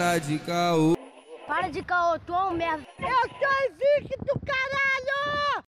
[0.00, 0.96] Para de caô.
[1.46, 2.86] Para de caô, tu é um merda.
[2.98, 5.64] Eu sou invicto, caralho!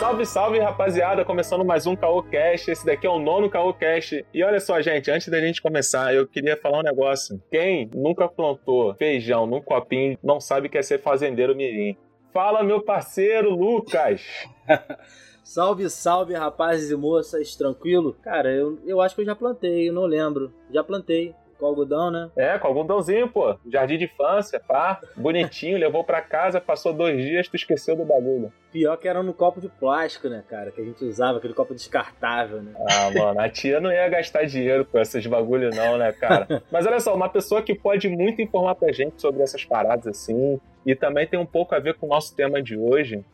[0.00, 1.24] Salve, salve, rapaziada!
[1.24, 2.72] Começando mais um Caô Cast.
[2.72, 4.26] Esse daqui é o nono Caô Cast.
[4.34, 7.40] E olha só, gente, antes da gente começar, eu queria falar um negócio.
[7.52, 11.96] Quem nunca plantou feijão num copinho não sabe o que é ser fazendeiro mirim.
[12.38, 14.22] Fala, meu parceiro Lucas!
[15.42, 18.16] Salve, salve, rapazes e moças, tranquilo?
[18.22, 20.54] Cara, eu, eu acho que eu já plantei, eu não lembro.
[20.70, 21.34] Já plantei.
[21.58, 22.30] Com algodão, né?
[22.36, 23.56] É, com algodãozinho, pô.
[23.68, 25.00] Jardim de infância, pá.
[25.16, 28.52] Bonitinho, levou pra casa, passou dois dias, tu esqueceu do bagulho.
[28.70, 30.70] Pior que era no copo de plástico, né, cara?
[30.70, 32.72] Que a gente usava, aquele copo descartável, né?
[32.76, 36.62] Ah, mano, a tia não ia gastar dinheiro com esses bagulho, não, né, cara?
[36.70, 40.60] Mas olha só, uma pessoa que pode muito informar pra gente sobre essas paradas assim,
[40.86, 43.24] e também tem um pouco a ver com o nosso tema de hoje,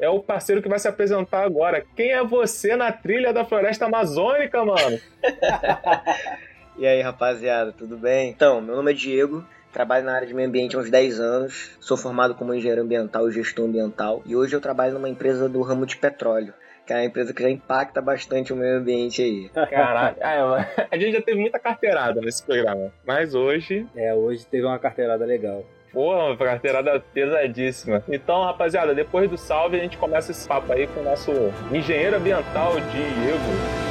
[0.00, 1.84] é o parceiro que vai se apresentar agora.
[1.94, 4.98] Quem é você na trilha da floresta amazônica, mano?
[6.80, 8.30] E aí, rapaziada, tudo bem?
[8.30, 11.76] Então, meu nome é Diego, trabalho na área de meio ambiente há uns 10 anos,
[11.78, 15.60] sou formado como engenheiro ambiental e gestão ambiental, e hoje eu trabalho numa empresa do
[15.60, 16.54] ramo de petróleo.
[16.86, 19.50] Que é uma empresa que já impacta bastante o meio ambiente aí.
[19.68, 22.90] Caralho, é, a gente já teve muita carteirada nesse programa.
[23.06, 23.86] Mas hoje.
[23.94, 25.62] É, hoje teve uma carteirada legal.
[25.92, 28.02] Pô, uma carteirada pesadíssima.
[28.08, 31.30] Então, rapaziada, depois do salve, a gente começa esse papo aí com o nosso
[31.70, 33.89] engenheiro ambiental, Diego.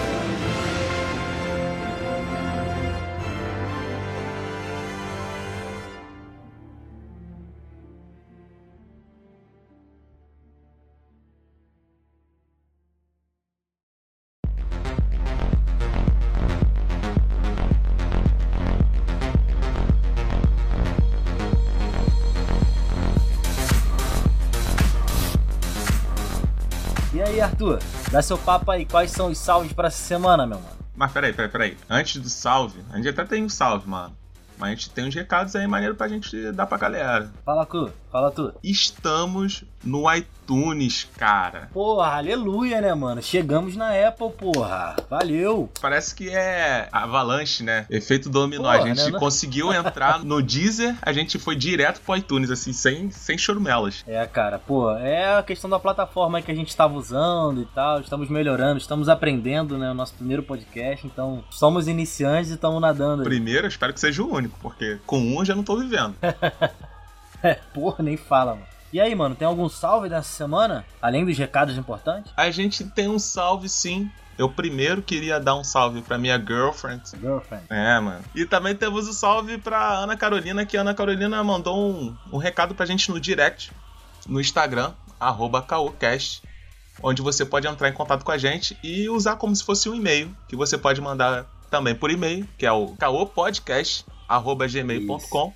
[28.11, 30.77] Dá seu papo aí, quais são os salves pra essa semana, meu mano?
[30.95, 31.77] Mas peraí, peraí, peraí.
[31.87, 34.17] Antes do salve, a gente até tem um salve, mano.
[34.57, 37.31] Mas a gente tem uns recados aí maneiro pra gente dar pra galera.
[37.45, 38.51] Fala tu, fala tu.
[38.63, 40.27] Estamos no iTunes,
[41.15, 41.69] cara.
[41.73, 43.21] Porra, aleluia, né, mano?
[43.21, 44.95] Chegamos na Apple, porra.
[45.09, 45.69] Valeu.
[45.81, 47.85] Parece que é avalanche, né?
[47.89, 48.63] Efeito dominó.
[48.63, 49.19] Porra, a gente né?
[49.19, 54.03] conseguiu entrar no Deezer, a gente foi direto pro iTunes, assim, sem, sem chorumelas.
[54.07, 57.99] É, cara, pô, é a questão da plataforma que a gente estava usando e tal,
[58.01, 63.21] estamos melhorando, estamos aprendendo, né, o nosso primeiro podcast, então somos iniciantes e estamos nadando.
[63.21, 63.27] aí.
[63.27, 66.15] Primeiro, espero que seja o único, porque com um eu já não tô vivendo.
[67.41, 68.78] É, porra, nem fala, mano.
[68.91, 70.83] E aí, mano, tem algum salve dessa semana?
[71.01, 72.31] Além dos recados importantes?
[72.35, 74.09] A gente tem um salve sim.
[74.37, 77.65] Eu primeiro queria dar um salve pra minha girlfriend, Girlfriend.
[77.69, 78.23] É, mano.
[78.33, 82.37] E também temos o salve pra Ana Carolina, que a Ana Carolina mandou um, um
[82.37, 83.71] recado pra gente no direct,
[84.25, 86.41] no Instagram, arroba caocast,
[87.03, 89.95] onde você pode entrar em contato com a gente e usar como se fosse um
[89.95, 95.53] e-mail, que você pode mandar também por e-mail, que é o caopodcast.gmail.com.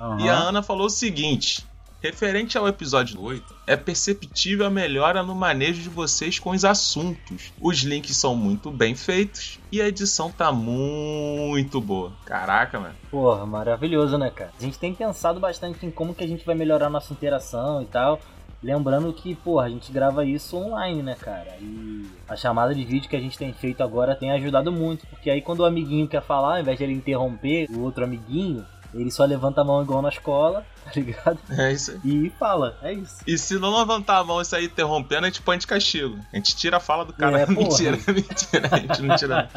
[0.00, 0.20] Aham.
[0.20, 1.67] E a Ana falou o seguinte:
[2.00, 7.52] referente ao episódio 8, é perceptível a melhora no manejo de vocês com os assuntos.
[7.60, 12.12] Os links são muito bem feitos e a edição tá muito boa.
[12.24, 12.94] Caraca, mano.
[13.10, 14.52] Porra, maravilhoso, né, cara?
[14.58, 17.86] A gente tem pensado bastante em como que a gente vai melhorar nossa interação e
[17.86, 18.20] tal.
[18.60, 21.56] Lembrando que, porra, a gente grava isso online, né, cara?
[21.60, 25.06] E a chamada de vídeo que a gente tem feito agora tem ajudado muito.
[25.06, 28.66] Porque aí quando o amiguinho quer falar, ao invés de ele interromper o outro amiguinho,
[28.94, 31.38] ele só levanta a mão igual na escola, tá ligado?
[31.50, 31.98] É isso aí.
[32.26, 33.16] E fala, é isso.
[33.26, 36.18] E se não levantar a mão e sair interrompendo, a gente põe de castigo.
[36.32, 37.40] A gente tira a fala do cara.
[37.40, 38.68] É, mentira, mentira.
[38.72, 39.48] A gente não tira.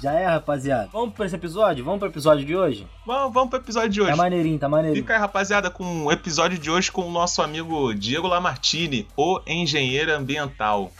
[0.00, 0.88] Já é, rapaziada.
[0.92, 1.84] Vamos pra esse episódio?
[1.84, 2.86] Vamos pro episódio de hoje?
[3.06, 4.16] vamos, vamos pro episódio de Tá hoje.
[4.16, 5.02] maneirinho, tá maneirinho.
[5.02, 9.40] Fica aí, rapaziada, com o episódio de hoje com o nosso amigo Diego Lamartine, o
[9.46, 10.90] engenheiro ambiental.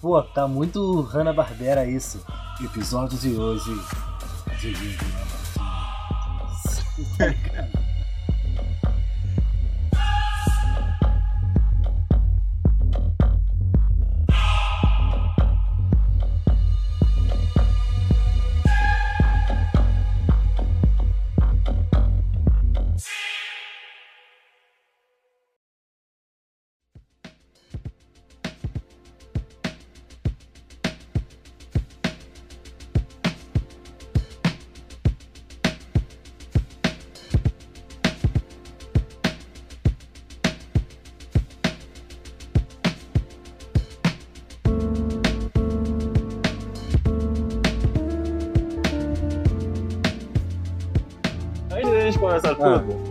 [0.00, 2.24] Pô, tá muito Hanna-Barbera isso.
[2.62, 3.74] Episódio de hoje.
[4.60, 5.37] De- Tá
[7.18, 7.77] ligado?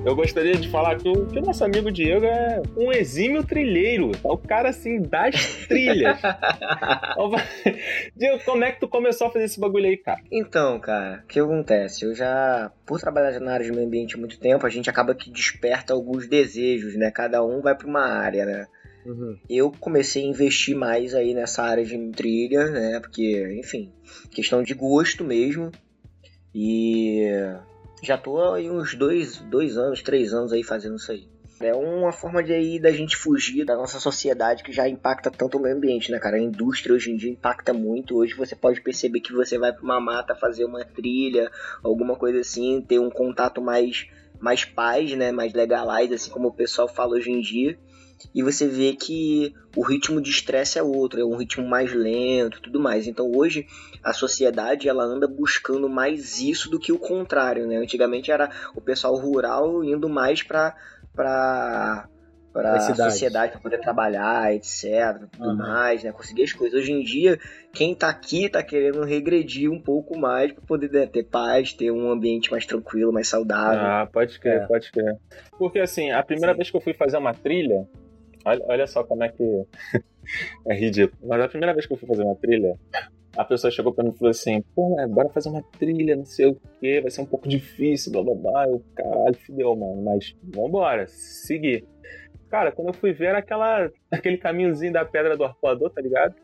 [0.07, 4.11] Eu gostaria de falar que o, que o nosso amigo Diego é um exímio trilheiro.
[4.23, 6.17] É o cara, assim, das trilhas.
[8.15, 10.21] Diego, como é que tu começou a fazer esse bagulho aí, cara?
[10.31, 12.05] Então, cara, o que acontece?
[12.05, 15.13] Eu já, por trabalhar na área de meio ambiente há muito tempo, a gente acaba
[15.13, 17.11] que desperta alguns desejos, né?
[17.11, 18.65] Cada um vai pra uma área, né?
[19.05, 19.37] Uhum.
[19.49, 23.01] Eu comecei a investir mais aí nessa área de trilha, né?
[23.01, 23.91] Porque, enfim,
[24.31, 25.69] questão de gosto mesmo.
[26.55, 27.29] E
[28.01, 31.27] já tô aí uns dois, dois anos, três anos aí fazendo isso aí.
[31.59, 35.57] É uma forma de aí da gente fugir da nossa sociedade que já impacta tanto
[35.57, 36.37] o meio ambiente, né, cara?
[36.37, 38.15] A indústria hoje em dia impacta muito.
[38.15, 41.51] Hoje você pode perceber que você vai pra uma mata fazer uma trilha,
[41.83, 44.07] alguma coisa assim, ter um contato mais
[44.39, 47.75] mais paz, né, mais legalize, assim como o pessoal fala hoje em dia.
[48.33, 52.61] E você vê que o ritmo de estresse é outro, é um ritmo mais lento,
[52.61, 53.07] tudo mais.
[53.07, 53.65] Então hoje
[54.03, 57.77] a sociedade ela anda buscando mais isso do que o contrário, né?
[57.77, 60.75] Antigamente era o pessoal rural indo mais para
[61.15, 62.07] para
[62.53, 65.57] para a sociedade para poder trabalhar, etc, tudo Aham.
[65.57, 66.11] mais, né?
[66.11, 66.79] Conseguir as coisas.
[66.79, 67.39] Hoje em dia,
[67.71, 71.91] quem tá aqui tá querendo regredir um pouco mais para poder né, ter paz, ter
[71.91, 73.85] um ambiente mais tranquilo, mais saudável.
[73.85, 74.65] Ah, pode crer, É.
[74.65, 75.17] pode crer.
[75.59, 76.57] Porque assim, a primeira Sim.
[76.57, 77.87] vez que eu fui fazer uma trilha,
[78.47, 79.43] olha, olha só como é que
[80.67, 81.17] é ridículo.
[81.27, 82.77] Mas a primeira vez que eu fui fazer uma trilha,
[83.35, 86.25] a pessoa chegou pra mim e falou assim: pô, né, bora fazer uma trilha, não
[86.25, 88.67] sei o que, vai ser um pouco difícil, blá blá blá.
[88.67, 91.85] Eu, caralho, fideu, mano, mas vambora, seguir.
[92.49, 96.35] Cara, quando eu fui ver era aquela, aquele caminhozinho da pedra do arpoador, tá ligado?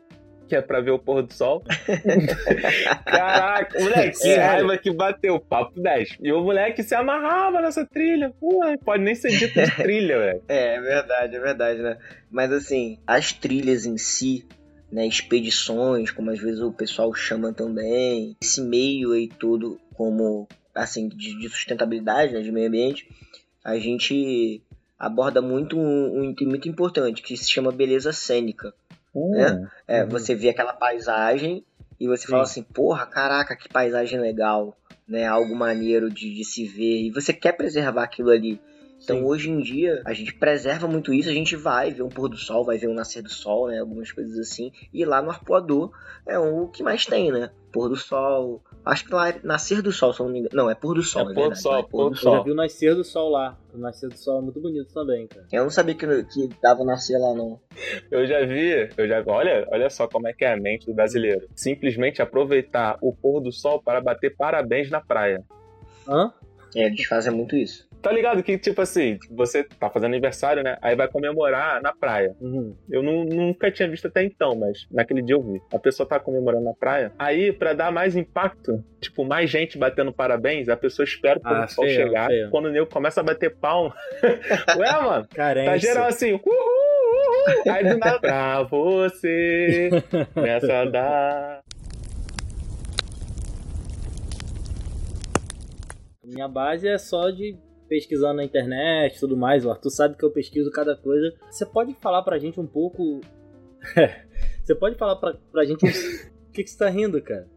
[0.48, 1.64] Que é pra ver o pôr do sol.
[3.04, 4.42] Caraca, moleque, que Sério?
[4.42, 6.18] raiva que bateu, papo 10.
[6.20, 8.32] E o moleque se amarrava nessa trilha.
[8.38, 10.42] Pô, pode nem ser dito de trilha, velho.
[10.48, 11.98] É, é verdade, é verdade, né?
[12.30, 14.46] Mas assim, as trilhas em si,
[14.92, 21.08] né, expedições, como às vezes o pessoal chama também, esse meio aí todo como assim
[21.08, 23.08] de, de sustentabilidade, né, de meio ambiente,
[23.64, 24.62] a gente
[24.98, 28.74] aborda muito um, um item muito importante que se chama beleza cênica.
[29.14, 30.10] Hum, É, Uhum.
[30.10, 31.64] você vê aquela paisagem
[32.00, 32.30] e você Sim.
[32.32, 34.76] fala assim, porra, caraca, que paisagem legal,
[35.06, 35.26] né?
[35.26, 37.02] Algo maneiro de, de se ver.
[37.02, 38.60] E você quer preservar aquilo ali.
[39.04, 39.24] Então Sim.
[39.24, 42.36] hoje em dia a gente preserva muito isso, a gente vai ver um pôr do
[42.38, 43.78] sol, vai ver um nascer do sol, né?
[43.78, 44.72] Algumas coisas assim.
[44.92, 45.92] E lá no Arpoador
[46.26, 47.50] é o que mais tem, né?
[47.72, 48.62] Pôr do sol.
[48.84, 50.54] Acho que lá é nascer do sol, se eu não me engano.
[50.54, 52.36] Não, é pôr do sol, É é, pôr do sol, é pôr do Eu sol.
[52.36, 53.56] já vi o nascer do sol lá.
[53.72, 55.46] O nascer do sol é muito bonito também, cara.
[55.50, 57.58] Eu não sabia que, que dava nascer lá, não.
[58.10, 60.92] Eu já vi, eu já olha, olha só como é que é a mente do
[60.94, 61.48] brasileiro.
[61.56, 65.42] Simplesmente aproveitar o pôr do sol para bater parabéns na praia.
[66.06, 66.32] Hã?
[66.76, 67.88] É, eles fazem muito isso.
[68.04, 70.76] Tá ligado que, tipo assim, você tá fazendo aniversário, né?
[70.82, 72.36] Aí vai comemorar na praia.
[72.38, 72.76] Uhum.
[72.90, 75.58] Eu nu- nunca tinha visto até então, mas naquele dia eu vi.
[75.72, 77.12] A pessoa tá comemorando na praia.
[77.18, 81.66] Aí, pra dar mais impacto, tipo, mais gente batendo parabéns, a pessoa espera o Ah,
[81.66, 82.28] chegar.
[82.50, 83.94] Quando o nego começa a bater palma.
[84.76, 85.70] Ué, mano, Carência.
[85.72, 87.72] tá geral assim, uhul, uhul.
[87.72, 89.88] Aí do nada, pra você,
[90.36, 91.60] nessa da.
[96.22, 97.56] Minha base é só de
[97.94, 99.64] pesquisando na internet e tudo mais.
[99.64, 101.32] O Arthur sabe que eu pesquiso cada coisa.
[101.48, 103.20] Você pode falar pra gente um pouco.
[104.64, 105.84] você pode falar pra, pra gente.
[105.86, 105.88] um-
[106.48, 107.48] O que, que você tá rindo, cara?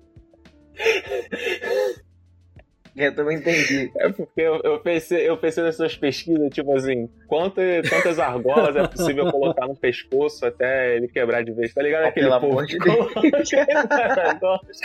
[2.96, 3.92] Eu também entendi.
[3.98, 8.88] É porque eu, eu pensei, eu pensei nessas pesquisas, tipo assim, quantas, quantas argolas é
[8.88, 12.06] possível colocar no pescoço até ele quebrar de vez, tá ligado?
[12.06, 14.80] Ah, Aquele pelo povo amor de argolas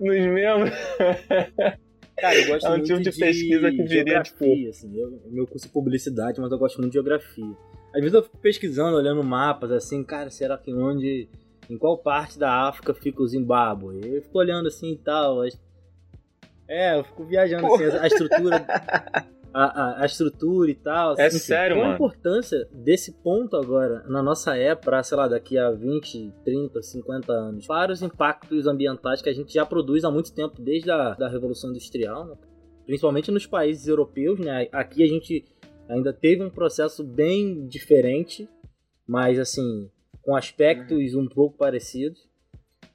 [0.00, 0.70] nos membros.
[2.20, 4.98] Cara, eu gosto É um muito tipo de pesquisa que viria, tipo- geografia, assim.
[4.98, 7.56] Eu, meu curso é publicidade, mas eu gosto muito de geografia.
[7.94, 11.28] Às vezes eu fico pesquisando, olhando mapas, assim, cara, será que onde...
[11.70, 14.00] Em qual parte da África fica o Zimbábue?
[14.02, 15.42] Eu fico olhando assim e tal.
[15.42, 15.58] as-
[16.66, 18.66] É, eu fico viajando assim, a, a estrutura...
[19.52, 21.14] A, a- a estrutura e tal.
[21.18, 21.92] É assim, sério, qual mano?
[21.92, 26.82] a importância desse ponto agora, na nossa época, pra, sei lá, daqui a 20, 30,
[26.82, 30.90] 50 anos, para os impactos ambientais que a gente já produz há muito tempo, desde
[30.90, 32.34] a da Revolução Industrial, né?
[32.86, 34.68] principalmente nos países europeus, né?
[34.72, 35.44] Aqui a gente
[35.88, 38.48] ainda teve um processo bem diferente,
[39.06, 39.90] mas assim,
[40.22, 42.28] com aspectos um pouco parecidos.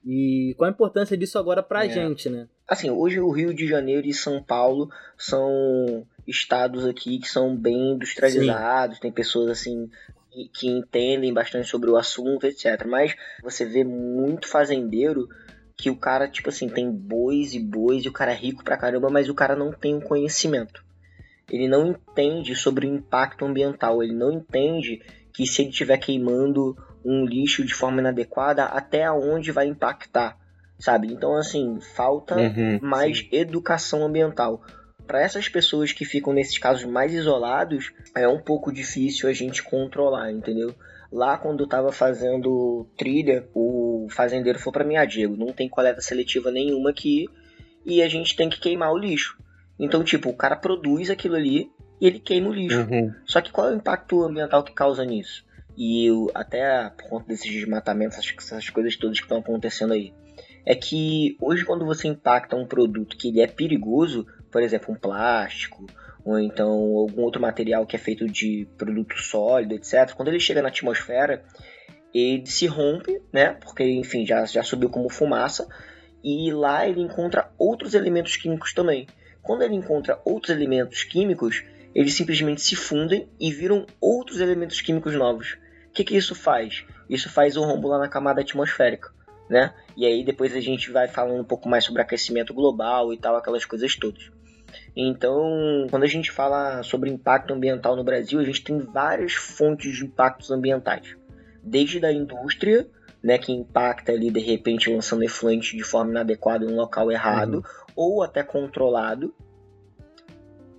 [0.05, 1.89] E qual a importância disso agora pra É.
[1.89, 2.47] gente, né?
[2.67, 7.91] Assim, hoje o Rio de Janeiro e São Paulo são estados aqui que são bem
[7.93, 9.89] industrializados, tem pessoas assim
[10.31, 12.85] que, que entendem bastante sobre o assunto, etc.
[12.87, 15.27] Mas você vê muito fazendeiro
[15.75, 18.77] que o cara, tipo assim, tem bois e bois e o cara é rico pra
[18.77, 20.83] caramba, mas o cara não tem um conhecimento.
[21.51, 25.01] Ele não entende sobre o impacto ambiental, ele não entende
[25.33, 30.37] que se ele estiver queimando um lixo de forma inadequada, até onde vai impactar,
[30.79, 31.11] sabe?
[31.11, 32.79] Então, assim, falta Uhum.
[32.81, 34.61] mais educação ambiental.
[35.05, 39.61] Para essas pessoas que ficam nesses casos mais isolados, é um pouco difícil a gente
[39.61, 40.73] controlar, entendeu?
[41.11, 45.69] Lá quando eu tava fazendo trilha, o fazendeiro falou para mim, ah, Diego, não tem
[45.69, 47.27] coleta seletiva nenhuma aqui
[47.85, 49.37] e a gente tem que queimar o lixo.
[49.77, 51.69] Então, tipo, o cara produz aquilo ali
[51.99, 52.79] e ele queima o lixo.
[52.89, 53.13] Uhum.
[53.25, 55.45] Só que qual é o impacto ambiental que causa nisso?
[55.75, 60.13] E eu, até por conta desses desmatamentos, essas, essas coisas todas que estão acontecendo aí.
[60.65, 64.97] É que hoje quando você impacta um produto que ele é perigoso, por exemplo, um
[64.97, 65.85] plástico,
[66.23, 70.13] ou então algum outro material que é feito de produto sólido, etc.
[70.15, 71.43] Quando ele chega na atmosfera,
[72.13, 73.57] ele se rompe, né?
[73.61, 75.67] Porque, enfim, já, já subiu como fumaça,
[76.23, 79.07] e lá ele encontra outros elementos químicos também.
[79.41, 81.63] Quando ele encontra outros elementos químicos,
[81.93, 85.57] eles simplesmente se fundem e viram outros elementos químicos novos.
[85.93, 86.83] O que, que isso faz?
[87.07, 89.11] Isso faz o rombo lá na camada atmosférica,
[89.47, 89.75] né?
[89.95, 93.35] E aí depois a gente vai falando um pouco mais sobre aquecimento global e tal,
[93.35, 94.31] aquelas coisas todas.
[94.95, 99.95] Então, quando a gente fala sobre impacto ambiental no Brasil, a gente tem várias fontes
[99.95, 101.15] de impactos ambientais.
[101.61, 102.87] Desde a indústria,
[103.21, 107.57] né, que impacta ali de repente lançando efluente de forma inadequada em um local errado,
[107.57, 107.63] uhum.
[107.95, 109.31] ou até controlado,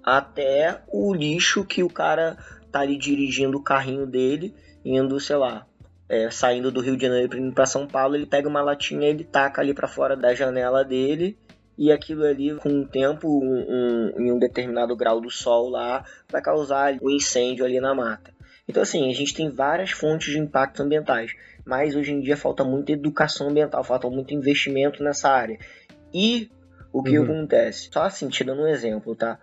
[0.02, 2.36] até o lixo que o cara
[2.72, 4.52] tá ali dirigindo o carrinho dele,
[4.84, 5.66] indo, sei lá,
[6.08, 9.24] é, saindo do Rio de Janeiro indo para São Paulo, ele pega uma latinha, ele
[9.24, 11.36] taca ali para fora da janela dele
[11.76, 16.04] e aquilo ali, com o tempo, um, um, em um determinado grau do sol lá,
[16.30, 18.32] vai causar um incêndio ali na mata.
[18.68, 21.32] Então, assim, a gente tem várias fontes de impactos ambientais,
[21.64, 25.58] mas hoje em dia falta muita educação ambiental, falta muito investimento nessa área.
[26.12, 26.48] E
[26.92, 27.24] o que uhum.
[27.24, 27.90] acontece?
[27.92, 29.38] Só assim, te dando um exemplo, tá?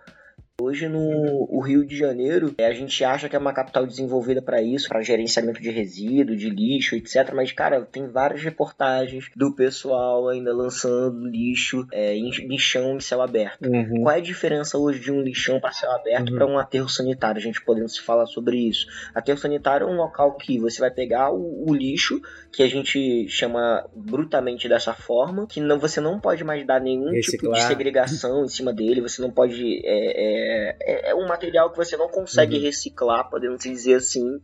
[0.60, 4.42] Hoje no o Rio de Janeiro, é, a gente acha que é uma capital desenvolvida
[4.42, 7.32] para isso, para gerenciamento de resíduo, de lixo, etc.
[7.34, 13.22] Mas, cara, tem várias reportagens do pessoal ainda lançando lixo é, em lixão em céu
[13.22, 13.66] aberto.
[13.66, 14.02] Uhum.
[14.02, 16.36] Qual é a diferença hoje de um lixão para céu aberto uhum.
[16.36, 17.38] para um aterro sanitário?
[17.38, 18.86] A gente podendo se falar sobre isso.
[19.14, 22.20] Aterro sanitário é um local que você vai pegar o, o lixo,
[22.52, 27.10] que a gente chama brutamente dessa forma, que não, você não pode mais dar nenhum
[27.10, 27.40] Reciclar.
[27.40, 29.80] tipo de segregação em cima dele, você não pode.
[29.84, 30.41] É, é,
[30.80, 32.62] é, um material que você não consegue uhum.
[32.62, 34.40] reciclar, podemos dizer assim,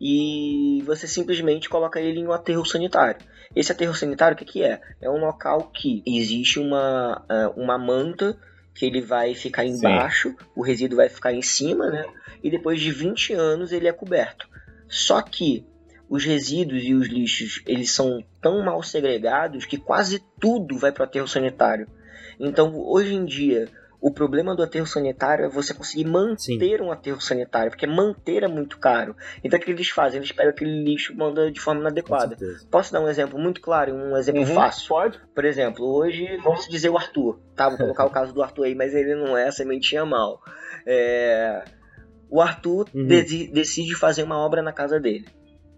[0.00, 3.20] e você simplesmente coloca ele em um aterro sanitário.
[3.54, 4.80] Esse aterro sanitário, o que, que é?
[5.00, 8.36] É um local que existe uma, é, uma manta
[8.74, 10.36] que ele vai ficar embaixo, Sim.
[10.56, 12.04] o resíduo vai ficar em cima, né?
[12.42, 14.48] E depois de 20 anos ele é coberto.
[14.88, 15.64] Só que
[16.08, 21.02] os resíduos e os lixos, eles são tão mal segregados que quase tudo vai para
[21.02, 21.88] o aterro sanitário.
[22.38, 23.68] Então, hoje em dia,
[24.04, 26.82] o problema do aterro sanitário é você conseguir manter Sim.
[26.82, 29.16] um aterro sanitário, porque manter é muito caro.
[29.42, 30.18] Então o que eles fazem?
[30.18, 32.36] Eles pegam aquele lixo e mandam de forma inadequada.
[32.70, 34.88] Posso dar um exemplo muito claro, um exemplo uhum, fácil?
[34.88, 35.18] Pode.
[35.34, 37.70] Por exemplo, hoje, vamos dizer o Arthur, tá?
[37.70, 40.42] Vou colocar o caso do Arthur aí, mas ele não é sementinha mal.
[40.86, 41.64] É...
[42.28, 43.06] O Arthur uhum.
[43.06, 45.24] decide fazer uma obra na casa dele,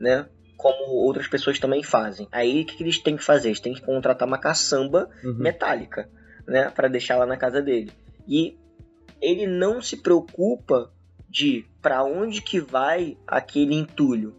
[0.00, 0.26] né?
[0.56, 2.26] como outras pessoas também fazem.
[2.32, 3.50] Aí o que, que, eles têm que fazer?
[3.50, 5.34] Eles têm que contratar uma caçamba uhum.
[5.34, 6.08] metálica,
[6.48, 7.92] né, para deixar lá na casa dele.
[8.26, 8.56] E
[9.20, 10.92] ele não se preocupa
[11.28, 14.34] de para onde que vai aquele entulho.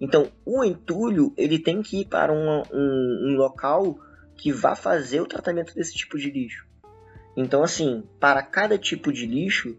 [0.00, 3.98] Então, o entulho ele tem que ir para um, um, um local
[4.36, 6.66] que vá fazer o tratamento desse tipo de lixo.
[7.36, 9.76] Então, assim, para cada tipo de lixo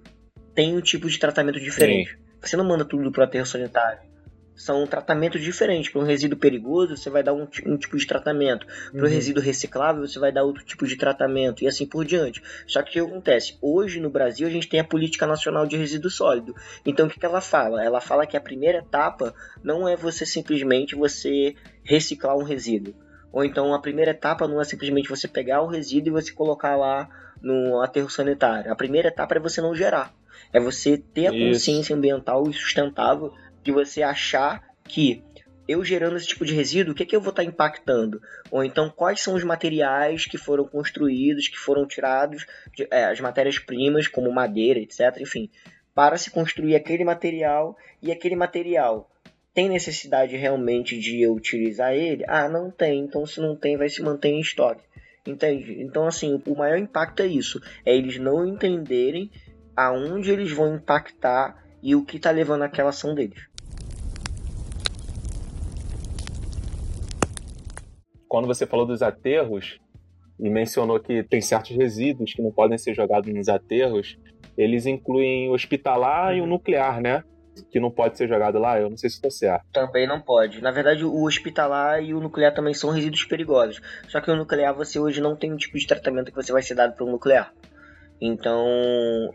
[0.55, 2.11] tem um tipo de tratamento diferente.
[2.11, 2.17] Sim.
[2.41, 4.12] Você não manda tudo para o aterro sanitário
[4.55, 5.91] são tratamentos diferentes.
[5.91, 8.65] Para um resíduo perigoso, você vai dar um, um tipo de tratamento.
[8.91, 9.09] Para o uhum.
[9.09, 11.63] resíduo reciclável, você vai dar outro tipo de tratamento.
[11.63, 12.41] E assim por diante.
[12.67, 13.57] Só que o que acontece?
[13.61, 16.55] Hoje, no Brasil, a gente tem a Política Nacional de Resíduo Sólido.
[16.85, 17.83] Então, o que, que ela fala?
[17.83, 19.33] Ela fala que a primeira etapa
[19.63, 22.93] não é você simplesmente você reciclar um resíduo.
[23.31, 26.75] Ou então, a primeira etapa não é simplesmente você pegar o resíduo e você colocar
[26.75, 27.09] lá
[27.41, 28.71] no aterro sanitário.
[28.71, 30.13] A primeira etapa é você não gerar.
[30.53, 31.93] É você ter a consciência Isso.
[31.95, 35.23] ambiental e sustentável de você achar que
[35.67, 38.21] eu gerando esse tipo de resíduo, o que, é que eu vou estar tá impactando?
[38.51, 43.19] Ou então, quais são os materiais que foram construídos, que foram tirados, de, é, as
[43.19, 45.49] matérias-primas, como madeira, etc., enfim,
[45.95, 49.09] para se construir aquele material e aquele material
[49.53, 52.25] tem necessidade realmente de eu utilizar ele?
[52.27, 52.99] Ah, não tem.
[52.99, 54.83] Então, se não tem, vai se manter em estoque.
[55.25, 55.81] Entende?
[55.81, 57.61] Então, assim, o maior impacto é isso.
[57.85, 59.31] É eles não entenderem
[59.75, 63.52] aonde eles vão impactar e o que está levando àquela ação deles.
[68.33, 69.77] Quando você falou dos aterros
[70.39, 74.17] e mencionou que tem certos resíduos que não podem ser jogados nos aterros,
[74.57, 76.37] eles incluem o hospitalar uhum.
[76.37, 76.49] e o uhum.
[76.49, 77.23] nuclear, né?
[77.69, 79.67] Que não pode ser jogado lá, eu não sei se estou certo.
[79.71, 80.63] Também não pode.
[80.63, 83.79] Na verdade, o hospitalar e o nuclear também são resíduos perigosos.
[84.07, 86.63] Só que o nuclear você hoje não tem um tipo de tratamento que você vai
[86.63, 87.53] ser dado para o nuclear.
[88.19, 88.65] Então,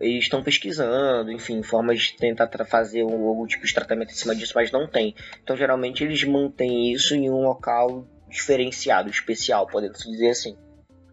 [0.00, 4.54] eles estão pesquisando, enfim, formas de tentar fazer algum tipo de tratamento em cima disso,
[4.56, 5.14] mas não tem.
[5.40, 10.56] Então, geralmente, eles mantêm isso em um local diferenciado, especial, podemos dizer assim.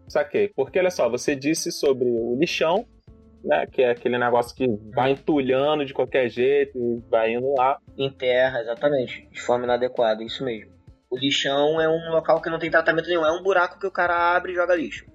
[0.08, 0.48] Saquei.
[0.54, 2.86] Porque, olha só, você disse sobre o lixão,
[3.44, 3.66] né?
[3.66, 7.78] Que é aquele negócio que vai entulhando de qualquer jeito e vai indo lá.
[7.96, 9.28] Em terra, exatamente.
[9.32, 10.72] De forma inadequada, isso mesmo.
[11.10, 13.24] O lixão é um local que não tem tratamento nenhum.
[13.24, 15.06] É um buraco que o cara abre e joga lixo.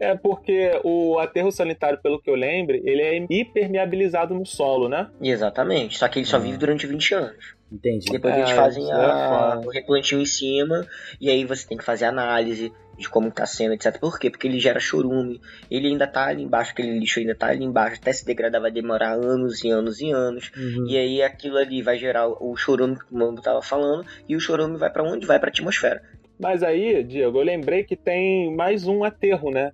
[0.00, 5.08] É porque o aterro sanitário, pelo que eu lembro, ele é impermeabilizado no solo, né?
[5.20, 5.98] Exatamente.
[5.98, 7.56] Só que ele só vive durante 20 anos.
[7.72, 8.10] Entendi.
[8.10, 10.86] Depois É, eles fazem é a- o replantio em cima,
[11.20, 13.98] e aí você tem que fazer análise de como tá sendo, etc.
[13.98, 14.28] Por quê?
[14.30, 17.98] Porque ele gera chorume, ele ainda tá ali embaixo, aquele lixo ainda tá ali embaixo,
[18.00, 20.52] até se degradar vai demorar anos e anos e anos.
[20.56, 20.86] Uhum.
[20.86, 24.40] E aí aquilo ali vai gerar o chorume que o Mambo tava falando, e o
[24.40, 25.26] chorume vai pra onde?
[25.26, 26.02] Vai pra atmosfera.
[26.38, 29.72] Mas aí, Diego, eu lembrei que tem mais um aterro, né?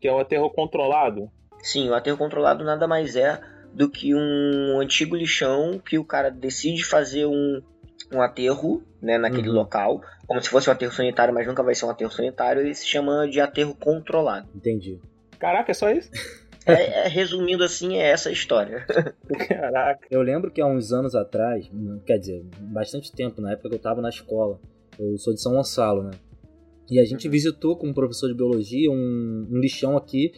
[0.00, 1.28] Que é o aterro controlado.
[1.62, 3.40] Sim, o aterro controlado nada mais é
[3.74, 7.62] do que um antigo lixão que o cara decide fazer um,
[8.12, 9.54] um aterro né, naquele Uhum.
[9.54, 12.74] local, como se fosse um aterro sanitário, mas nunca vai ser um aterro sanitário, ele
[12.74, 14.48] se chama de aterro controlado.
[14.54, 15.00] Entendi.
[15.38, 16.10] Caraca, é só isso?
[16.64, 18.86] É, é, resumindo assim, é essa a história.
[19.48, 20.06] Caraca.
[20.08, 21.68] Eu lembro que há uns anos atrás,
[22.06, 24.60] quer dizer, bastante tempo, na época que eu tava na escola,
[24.96, 26.12] eu sou de São Gonçalo, né?
[26.88, 30.30] E a gente visitou com um professor de biologia um, um lixão aqui,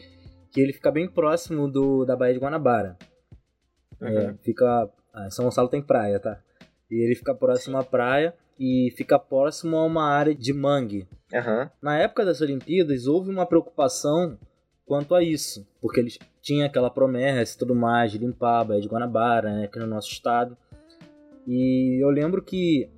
[0.50, 2.96] que ele fica bem próximo do, da Baía de Guanabara.
[4.00, 4.90] É, fica.
[5.12, 6.40] ah, São Gonçalo tem praia, tá?
[6.90, 11.08] E ele fica próximo à praia e fica próximo a uma área de mangue.
[11.32, 11.70] Aham.
[11.82, 14.38] Na época das Olimpíadas, houve uma preocupação
[14.86, 18.82] quanto a isso, porque eles tinham aquela promessa e tudo mais de limpar a Baía
[18.82, 20.56] de Guanabara, né, aqui no nosso estado.
[21.46, 22.88] E eu lembro que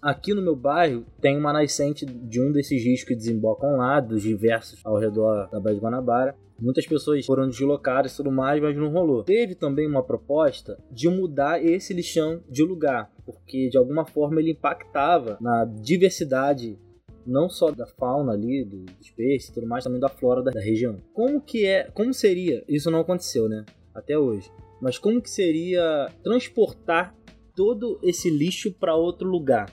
[0.00, 4.22] aqui no meu bairro tem uma nascente de um desses rios que desembocam lá, dos
[4.22, 6.34] diversos ao redor da Baía de Guanabara.
[6.60, 9.22] Muitas pessoas foram deslocadas e tudo mais, mas não rolou.
[9.24, 14.52] Teve também uma proposta de mudar esse lixão de lugar, porque de alguma forma ele
[14.52, 16.78] impactava na diversidade
[17.26, 20.50] não só da fauna ali, do- dos peixes e tudo mais, também da flora da
[20.60, 20.96] região.
[21.12, 26.08] Como que é, como seria, isso não aconteceu, né, até hoje, mas como que seria
[26.24, 27.14] transportar
[27.54, 29.70] todo esse lixo para outro lugar?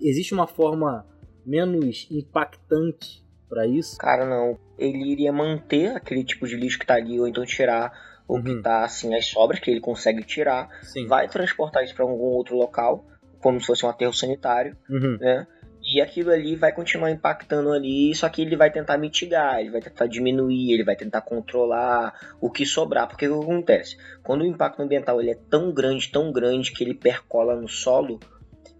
[0.00, 1.04] Existe uma forma
[1.44, 3.98] menos impactante para isso?
[3.98, 4.56] Cara, não.
[4.78, 7.92] Ele iria manter aquele tipo de lixo que tá ali, ou então tirar
[8.26, 8.62] o que Uhum.
[8.62, 10.68] tá assim, as sobras que ele consegue tirar.
[10.82, 11.06] Sim.
[11.06, 13.04] Vai transportar isso pra algum outro local,
[13.40, 14.76] como se fosse um aterro sanitário.
[14.88, 15.18] Uhum.
[15.20, 15.46] né?
[15.86, 19.82] E aquilo ali vai continuar impactando ali, só que ele vai tentar mitigar, ele vai
[19.82, 23.06] tentar diminuir, ele vai tentar controlar o que sobrar.
[23.06, 23.98] Porque o que acontece?
[24.22, 28.18] Quando o impacto ambiental ele é tão grande, tão grande que ele percola no solo,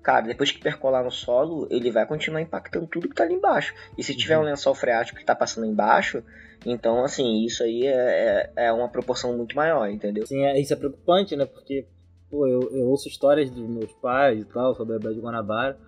[0.05, 3.75] cara, depois que percolar no solo, ele vai continuar impactando tudo que tá ali embaixo.
[3.97, 6.23] E se tiver um lençol freático que tá passando embaixo,
[6.65, 10.27] então assim, isso aí é, é, é uma proporção muito maior, entendeu?
[10.27, 11.47] Sim, é, isso é preocupante, né?
[11.47, 11.87] Porque,
[12.31, 15.79] pô, eu, eu ouço histórias dos meus pais e tal sobre a Baía de Guanabara.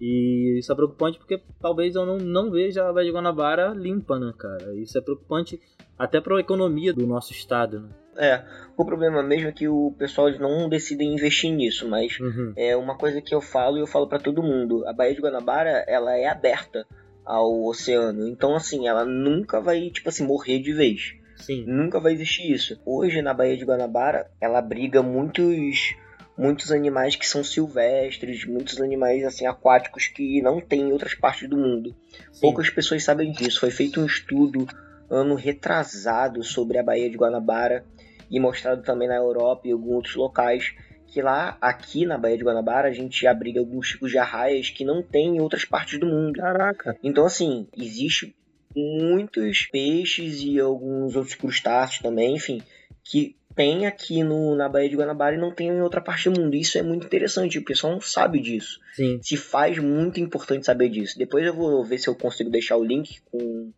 [0.00, 4.18] E isso é preocupante porque talvez eu não, não veja a Baía de Guanabara limpa,
[4.18, 4.74] né, cara?
[4.74, 5.60] Isso é preocupante
[5.96, 7.88] até para a economia do nosso estado, né?
[8.16, 8.42] É,
[8.76, 12.52] o problema mesmo é que o pessoal não decidem investir nisso, mas Uhum.
[12.56, 14.86] é uma coisa que eu falo e eu falo pra todo mundo.
[14.86, 16.86] A Baía de Guanabara, ela é aberta
[17.24, 18.28] ao oceano.
[18.28, 21.14] Então, assim, ela nunca vai, tipo assim, morrer de vez.
[21.36, 21.64] Sim.
[21.66, 22.80] Nunca vai existir isso.
[22.84, 25.94] Hoje, na Baía de Guanabara, ela abriga muitos
[26.36, 31.46] muitos animais que são silvestres, muitos animais assim aquáticos que não tem em outras partes
[31.48, 31.94] do mundo.
[32.32, 32.40] sim.
[32.40, 33.60] Poucas pessoas sabem disso.
[33.60, 34.66] Foi feito um estudo
[35.10, 37.84] ano retrasado sobre a Baía de Guanabara
[38.32, 40.74] e mostrado também na Europa e alguns outros locais
[41.06, 44.82] que lá, aqui na Baía de Guanabara, a gente abriga alguns tipos de arraias que
[44.82, 46.40] não tem em outras partes do mundo.
[46.40, 46.96] Caraca.
[47.02, 48.34] Então, assim, existe
[48.74, 52.62] muitos peixes e alguns outros crustáceos também, enfim,
[53.04, 56.40] que tem aqui no, na Baía de Guanabara e não tem em outra parte do
[56.40, 56.56] mundo.
[56.56, 58.80] Isso é muito interessante, o pessoal não sabe disso.
[58.94, 59.20] Sim.
[59.22, 61.18] Se faz muito importante saber disso.
[61.18, 63.70] Depois eu vou ver se eu consigo deixar o link com,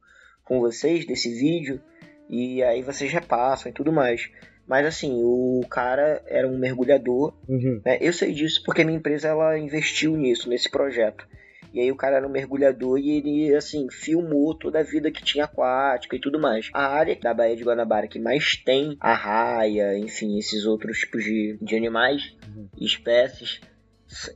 [0.44, 1.80] com vocês desse vídeo
[2.28, 4.30] e aí vocês repassam e tudo mais.
[4.66, 7.80] Mas assim, o cara era um mergulhador Uhum.
[7.84, 7.98] né?
[8.00, 11.26] Eu sei disso porque minha empresa ela investiu nisso, nesse projeto.
[11.72, 15.24] E aí o cara era um mergulhador e ele, assim, filmou toda a vida que
[15.24, 16.70] tinha aquática e tudo mais.
[16.72, 21.58] A área da Baía de Guanabara que mais tem arraia, enfim, esses outros tipos de,
[21.60, 22.68] de animais, Uhum.
[22.80, 23.60] espécies,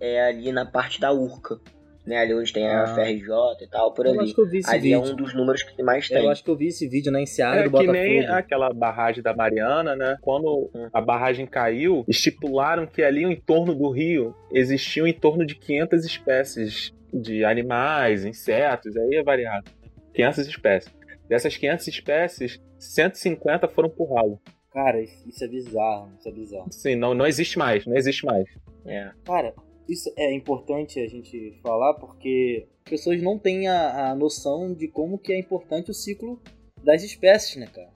[0.01, 1.61] é ali na parte da Urca.
[2.09, 2.17] Né?
[2.17, 2.95] Ali onde tem a Ah.
[2.95, 3.29] FRJ
[3.61, 4.21] e tal, por Eu ali.
[4.23, 5.13] acho que eu vi esse Ali é vídeo.
[5.13, 6.25] um dos números que mais tem.
[6.25, 7.93] Eu acho que eu vi esse vídeo na enseada É do que Botafogo.
[7.93, 10.17] nem aquela barragem da Mariana, né?
[10.23, 15.55] Quando a barragem caiu, estipularam que ali em torno do rio existiam em torno de
[15.55, 19.71] 500 espécies de animais, insetos, aí é variado.
[20.15, 20.93] 500 espécies.
[21.29, 24.41] Dessas 500 espécies, 150 foram pro ralo.
[24.73, 26.67] Cara, isso é bizarro, isso é bizarro.
[26.71, 28.45] Sim, não, não existe mais, não existe mais.
[28.87, 29.11] É.
[29.27, 29.53] Cara,
[29.89, 34.89] isso é importante a gente falar porque as pessoas não têm a, a noção de
[34.89, 36.41] como que é importante o ciclo
[36.83, 37.91] das espécies, né, cara?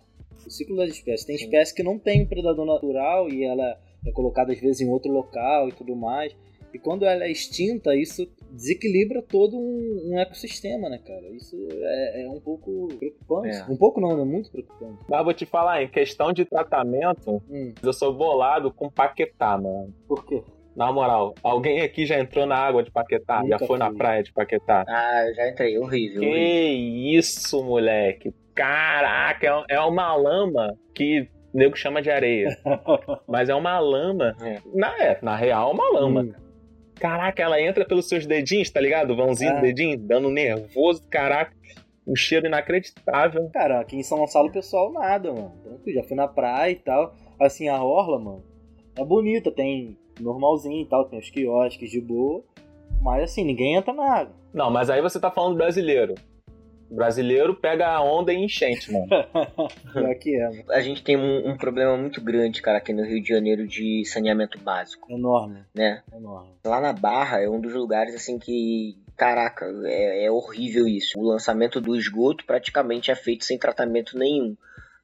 [0.46, 1.24] O ciclo das espécies.
[1.26, 1.44] Tem Sim.
[1.44, 5.12] espécie que não tem um predador natural e ela é colocada às vezes em outro
[5.12, 6.34] local e tudo mais.
[6.74, 11.28] E quando ela é extinta, isso desequilibra todo um, um ecossistema, né, cara?
[11.28, 13.56] Isso é, é um pouco preocupante.
[13.56, 13.64] É.
[13.70, 14.24] Um pouco não, né?
[14.24, 14.98] Muito preocupante.
[15.06, 19.92] Mas vou te falar, em questão de tratamento, Hum, eu sou bolado com Paquetá, mano.
[20.08, 20.42] por quê?
[20.74, 23.36] Na moral, alguém aqui já entrou na água de Paquetá?
[23.38, 23.98] já Nunca foi na fui.
[23.98, 24.84] praia de Paquetá?
[24.88, 26.20] Ah, eu já entrei, horrível.
[26.20, 27.18] Que horrível.
[27.18, 28.32] isso, moleque.
[28.54, 32.48] Caraca, é é uma lama que o nego chama de areia.
[33.28, 34.34] Mas é uma lama.
[34.42, 34.58] É.
[34.74, 36.22] Na, é, na real, é uma lama.
[36.22, 36.32] Hum.
[36.98, 39.16] Caraca, ela entra pelos seus dedinhos, tá ligado?
[39.16, 39.54] Vãozinho Ah.
[39.56, 41.52] do dedinho, dando nervoso, caraca.
[42.06, 43.48] Um cheiro inacreditável.
[43.52, 45.52] Cara, aqui em São Gonçalo o pessoal nada, mano.
[45.62, 47.14] Tranquilo, já fui na praia e tal.
[47.40, 48.44] Assim, a orla, mano,
[48.96, 52.42] é bonita, tem normalzinho e tal, tem os quiosques de boa.
[53.00, 54.34] Mas assim, ninguém entra na água.
[54.54, 56.14] Não, mas aí você tá falando brasileiro.
[56.90, 59.06] O brasileiro pega a onda em enchente, mano.
[59.94, 60.64] Pior que é, mano.
[60.70, 64.04] A gente tem um, um problema muito grande, cara, aqui no Rio de Janeiro de
[64.04, 66.02] saneamento básico, Enorme, né?
[66.14, 66.50] enorme.
[66.64, 68.98] Lá na Barra é um dos lugares assim que.
[69.16, 71.18] Caraca, é, é horrível isso.
[71.18, 74.56] O lançamento do esgoto praticamente é feito sem tratamento nenhum,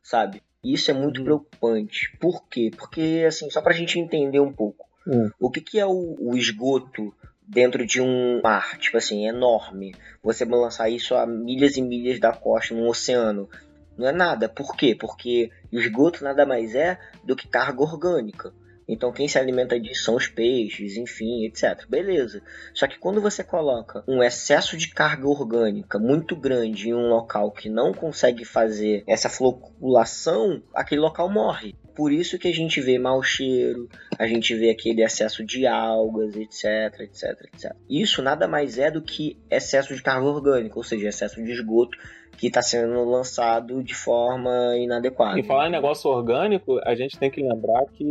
[0.03, 0.42] sabe?
[0.62, 1.25] Isso é muito Uhum.
[1.25, 2.16] preocupante.
[2.21, 2.71] Por quê?
[2.77, 4.88] Porque, assim, só pra gente entender um pouco.
[5.09, 5.31] Hum.
[5.40, 7.14] O que, que é o, o esgoto
[7.47, 8.77] dentro de um mar?
[8.79, 9.94] Tipo assim, enorme.
[10.23, 13.49] Você lançar isso a milhas e milhas da costa, num oceano.
[13.97, 14.49] Não é nada.
[14.49, 14.94] Por quê?
[14.94, 18.53] Porque o esgoto nada mais é do que carga orgânica.
[18.88, 21.87] Então quem se alimenta disso são os peixes, enfim, etc.
[21.87, 22.40] Beleza.
[22.73, 27.51] Só que quando você coloca um excesso de carga orgânica muito grande em um local
[27.51, 31.77] que não consegue fazer essa floculação, aquele local morre.
[31.98, 36.37] Por isso que a gente vê mau cheiro, a gente vê aquele excesso de algas,
[36.37, 37.76] etc, etc, etc.
[37.90, 41.98] Isso nada mais é do que excesso de carga orgânica, ou seja, excesso de esgoto
[42.37, 45.40] que está sendo lançado de forma inadequada.
[45.40, 48.04] E falar em negócio orgânico, a gente tem que lembrar que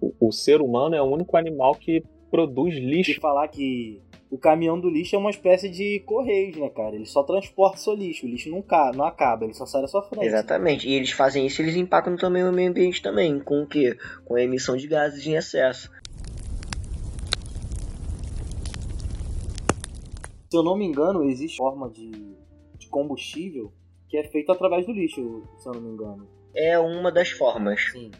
[0.00, 3.20] o, o ser humano é o único animal que produz lixo.
[3.20, 6.94] falar que o caminhão do lixo é uma espécie de correios, né, cara?
[6.94, 8.26] Ele só transporta seu lixo.
[8.26, 10.26] O lixo não, ca- não acaba, ele só sai da sua frente.
[10.26, 10.88] Exatamente.
[10.88, 13.40] E eles fazem isso, eles impactam também o meio ambiente também.
[13.40, 13.96] Com o quê?
[14.24, 15.90] Com a emissão de gases em excesso.
[20.50, 22.10] Se eu não me engano, existe forma de,
[22.78, 23.72] de combustível
[24.08, 26.26] que é feito através do lixo, se eu não me engano.
[26.54, 27.80] É uma das formas.
[27.92, 28.10] Sim.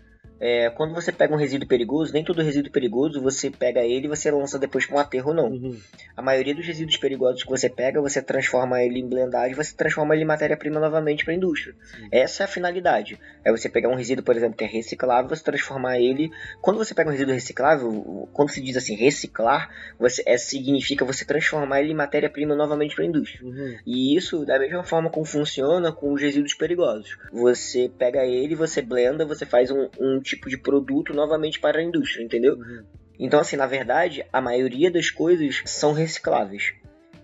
[0.41, 4.09] É, quando você pega um resíduo perigoso, nem todo resíduo perigoso você pega ele e
[4.09, 5.49] você lança depois para um aterro, não.
[5.49, 5.77] Uhum.
[6.17, 10.15] A maioria dos resíduos perigosos que você pega, você transforma ele em blendagem, você transforma
[10.15, 11.75] ele em matéria-prima novamente para a indústria.
[12.13, 13.19] Essa é a finalidade.
[13.45, 16.31] É você pegar um resíduo, por exemplo, que é reciclável, você transformar ele.
[16.61, 21.25] Quando você pega um resíduo reciclável, quando se diz assim reciclar, você é, significa você
[21.25, 23.45] transformar ele em matéria-prima novamente para a indústria.
[23.45, 23.77] Uhum.
[23.87, 27.17] E isso da mesma forma como funciona com os resíduos perigosos.
[27.33, 31.83] Você pega ele, você blenda, você faz um, um tipo de produto novamente para a
[31.83, 32.55] indústria, entendeu?
[32.57, 32.85] Uhum.
[33.19, 36.73] Então, assim, na verdade, a maioria das coisas são recicláveis.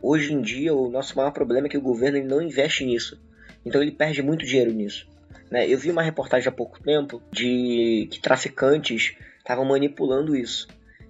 [0.02, 3.20] Hoje em dia, o nosso maior problema é que o governo ele não investe nisso.
[3.64, 5.08] Então, ele perde muito dinheiro nisso.
[5.50, 5.68] né?
[5.68, 10.66] Eu vi uma reportagem há pouco tempo de que traficantes estavam manipulando isso.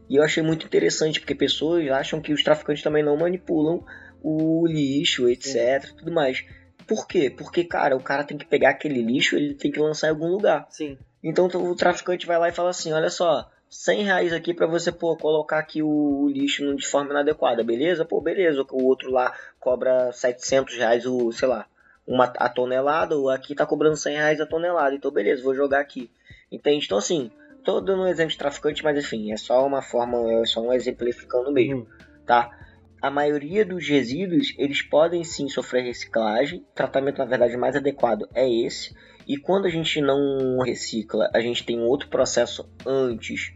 [0.09, 3.85] E eu achei muito interessante, porque pessoas acham que os traficantes também não manipulam
[4.23, 6.45] o lixo, etc, tudo mais.
[6.87, 7.31] Por quê?
[7.31, 10.29] Porque, cara, o cara tem que pegar aquele lixo, ele tem que lançar em algum
[10.29, 10.67] lugar.
[10.71, 10.99] Sim.
[11.25, 14.93] Então o traficante vai lá e fala assim, olha só, 100 reais aqui pra você,
[14.93, 18.05] pô, colocar aqui o lixo de forma inadequada, beleza?
[18.05, 18.65] Pô, beleza.
[18.71, 21.67] O outro lá cobra 700 reais o, sei lá,
[22.07, 25.81] uma, a tonelada, o aqui tá cobrando 100 reais a tonelada, então beleza, vou jogar
[25.81, 26.11] aqui.
[26.53, 26.85] Entende?
[26.85, 27.31] Então assim,
[27.65, 30.73] tô dando um exemplo de traficante, mas enfim, é só uma forma, é só um
[30.73, 31.87] exemplificando mesmo, Uhum.
[32.27, 32.51] tá?
[33.01, 36.61] A maioria dos resíduos, eles podem sim sofrer reciclagem.
[36.61, 38.95] O tratamento, na verdade, mais adequado é esse.
[39.27, 43.53] E quando a gente não recicla, a gente tem um outro processo antes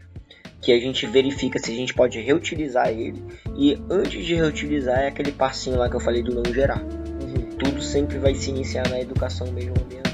[0.61, 3.23] que a gente verifica se a gente pode reutilizar ele.
[3.55, 6.81] E antes de reutilizar é aquele passinho lá que eu falei do não gerar.
[6.81, 7.49] Uhum.
[7.57, 10.08] Tudo sempre vai se iniciar na educação mesmo ambiental.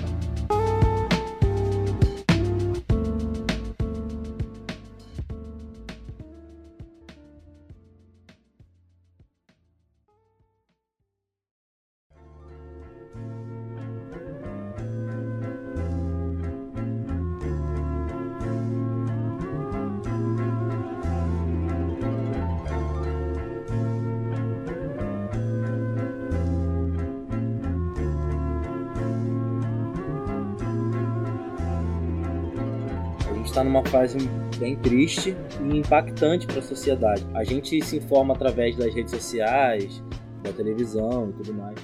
[33.86, 34.18] Fase
[34.58, 37.26] bem triste e impactante para a sociedade.
[37.34, 40.04] A gente se informa através das redes sociais,
[40.44, 41.76] da televisão e tudo mais.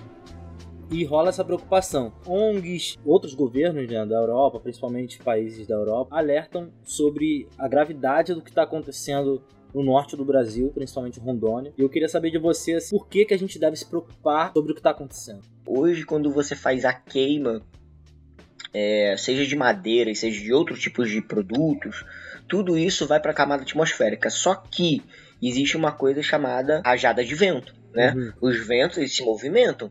[0.91, 2.11] E rola essa preocupação.
[2.27, 8.41] ONGs, outros governos né, da Europa, principalmente países da Europa, alertam sobre a gravidade do
[8.41, 9.41] que está acontecendo
[9.73, 11.73] no norte do Brasil, principalmente Rondônia.
[11.77, 14.51] E eu queria saber de você assim, por que, que a gente deve se preocupar
[14.53, 15.41] sobre o que está acontecendo.
[15.65, 17.61] Hoje, quando você faz a queima,
[18.73, 22.05] é, seja de madeira, seja de outros tipos de produtos,
[22.47, 24.29] tudo isso vai para a camada atmosférica.
[24.29, 25.03] Só que
[25.41, 28.13] existe uma coisa chamada rajada de vento, né?
[28.15, 28.33] Uhum.
[28.41, 29.89] Os ventos eles se movimentam.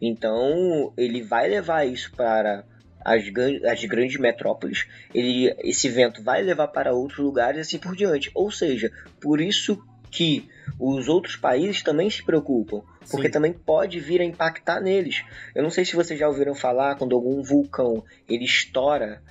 [0.00, 2.64] Então, ele vai levar isso para
[3.04, 3.24] as,
[3.64, 4.86] as grandes metrópoles.
[5.14, 8.30] Ele, esse vento vai levar para outros lugares e assim por diante.
[8.34, 13.32] Ou seja, por isso que os outros países também se preocupam, porque Sim.
[13.32, 15.22] também pode vir a impactar neles.
[15.54, 19.22] Eu não sei se vocês já ouviram falar quando algum vulcão ele estoura,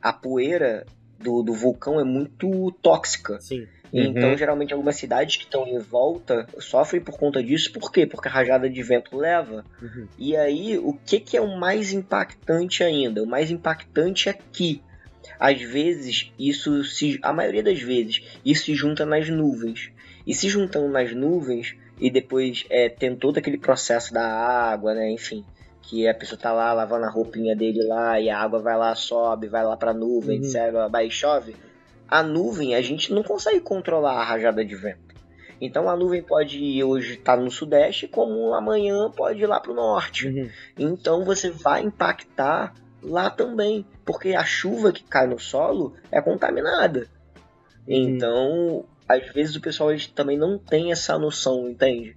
[0.00, 0.86] a poeira
[1.18, 3.40] do, do vulcão é muito tóxica.
[3.40, 3.66] Sim.
[3.92, 4.36] Então, Uhum.
[4.36, 7.72] geralmente, algumas cidades que estão em volta sofrem por conta disso.
[7.72, 8.04] Por quê?
[8.06, 9.64] Porque a rajada de vento leva.
[9.80, 10.08] Uhum.
[10.18, 13.22] E aí, o que, que é o mais impactante ainda?
[13.22, 14.82] O mais impactante é que,
[15.38, 17.18] às vezes, isso se.
[17.22, 19.90] A maioria das vezes, isso se junta nas nuvens.
[20.26, 25.10] E se juntando nas nuvens, e depois é, tem todo aquele processo da água, né?
[25.10, 25.44] Enfim.
[25.82, 28.94] Que a pessoa tá lá lavando a roupinha dele lá, e a água vai lá,
[28.94, 30.44] sobe, vai lá pra nuvem, Uhum.
[30.44, 30.60] etc.
[30.92, 31.54] Aí chove
[32.08, 35.14] a nuvem a gente não consegue controlar a rajada de vento.
[35.60, 39.72] Então a nuvem pode ir hoje estar no sudeste, como amanhã pode ir lá para
[39.72, 40.28] o norte.
[40.28, 40.48] Uhum.
[40.78, 47.08] Então você vai impactar lá também, porque a chuva que cai no solo é contaminada.
[47.88, 52.16] Então, às vezes o pessoal eles também não tem essa noção, entende?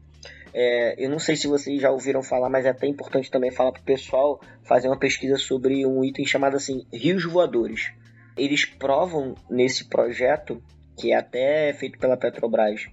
[0.53, 3.71] É, eu não sei se vocês já ouviram falar, mas é até importante também falar
[3.71, 7.91] pro pessoal fazer uma pesquisa sobre um item chamado assim, rios voadores.
[8.35, 10.61] Eles provam nesse projeto,
[10.97, 12.87] que é até feito pela Petrobras,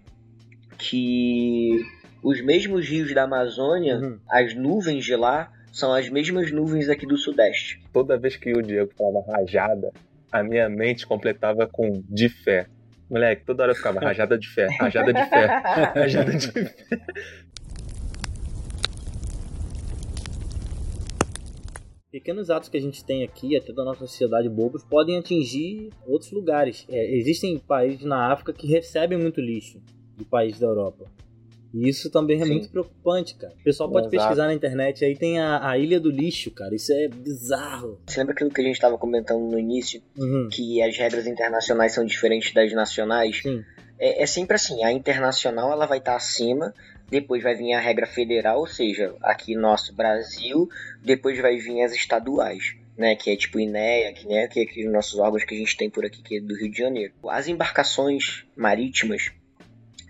[0.77, 1.81] que
[2.23, 4.19] os mesmos rios da Amazônia, Uhum.
[4.29, 7.83] as nuvens de lá, são as mesmas nuvens aqui do Sudeste.
[7.93, 9.93] Toda vez que o Diego falava rajada,
[10.33, 12.67] a minha mente completava com de fé.
[13.09, 15.47] Moleque, toda hora eu ficava rajada de fé, rajada de fé,
[15.95, 16.75] rajada de fé.
[22.11, 26.33] Pequenos atos que a gente tem aqui, até da nossa sociedade bobos, podem atingir outros
[26.33, 26.85] lugares.
[26.89, 29.81] É, existem países na África que recebem muito lixo
[30.17, 31.05] do país da Europa.
[31.77, 32.53] E isso também é Sim.
[32.53, 33.53] muito preocupante, cara.
[33.61, 34.17] O pessoal pode Exato.
[34.23, 36.75] pesquisar na internet, aí tem a, a Ilha do Lixo, cara.
[36.75, 38.01] Isso é bizarro.
[38.07, 40.49] Você lembra aquilo que a gente estava comentando no início, Uhum.
[40.51, 43.41] que as regras internacionais são diferentes das nacionais?
[43.43, 43.63] Sim.
[43.99, 46.75] É, é sempre assim, a internacional ela vai estar acima,
[47.11, 50.69] depois vai vir a regra federal, ou seja, aqui nosso Brasil,
[51.05, 52.75] depois vai vir as estaduais.
[52.99, 55.77] Né, que é tipo INEA, que, né, que é aqueles nossos órgãos que a gente
[55.77, 57.13] tem por aqui, que é do Rio de Janeiro.
[57.29, 59.31] As embarcações marítimas,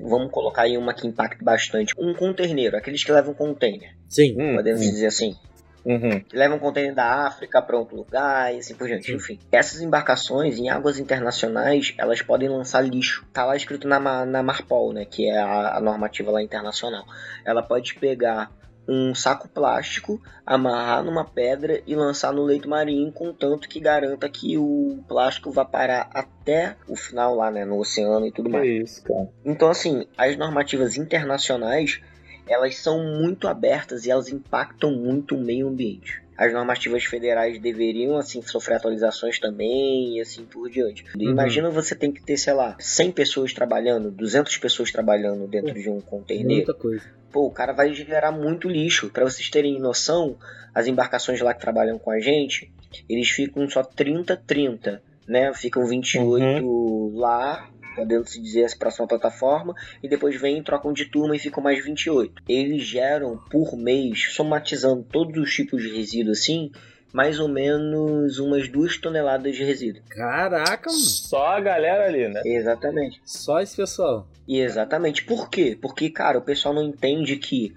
[0.00, 1.94] vamos colocar aí uma que impacta bastante.
[1.98, 4.36] Um conterneiro, aqueles que levam container, Sim.
[4.38, 5.36] Hum, podemos hum, dizer assim.
[5.84, 6.20] uhum.
[6.20, 9.06] que levam container da África para outro lugar e assim por diante.
[9.06, 9.14] Sim.
[9.14, 13.24] Enfim, essas embarcações em águas internacionais elas podem lançar lixo.
[13.32, 17.04] Tá lá escrito na, na Marpol, né, que é a, a normativa lá internacional.
[17.44, 18.50] Ela pode pegar
[18.88, 24.56] um saco plástico, amarrar numa pedra e lançar no leito marinho, contanto que garanta que
[24.56, 28.66] o plástico vá parar até o final lá, né, no oceano e tudo mais.
[28.66, 29.28] Isso, cara.
[29.44, 32.00] Então, assim, as normativas internacionais,
[32.46, 36.22] elas são muito abertas e elas impactam muito o meio ambiente.
[36.36, 41.02] As normativas federais deveriam, assim, sofrer atualizações também e assim por diante.
[41.18, 45.88] Imagina você tem que ter, sei lá, 100 pessoas trabalhando, 200 pessoas trabalhando dentro de
[45.88, 46.56] um container.
[46.58, 47.04] Muita coisa.
[47.32, 49.10] Pô, o cara vai gerar muito lixo.
[49.10, 50.36] Pra vocês terem noção,
[50.74, 52.72] as embarcações lá que trabalham com a gente,
[53.08, 55.52] eles ficam só 30-30, né?
[55.54, 61.34] Ficam 28 lá, podendo se dizer essa próxima plataforma, e depois vêm, trocam de turma
[61.34, 62.42] e ficam mais 28.
[62.48, 66.70] Eles geram por mês, somatizando todos os tipos de resíduo assim,
[67.16, 70.02] mais ou menos umas duas toneladas de resíduo.
[70.06, 71.00] Caraca, mano.
[71.00, 72.42] Só a galera ali, né?
[72.44, 73.22] Exatamente.
[73.24, 74.28] Só esse pessoal.
[74.46, 75.24] E exatamente.
[75.24, 75.78] Por quê?
[75.80, 77.74] Porque, cara, o pessoal não entende que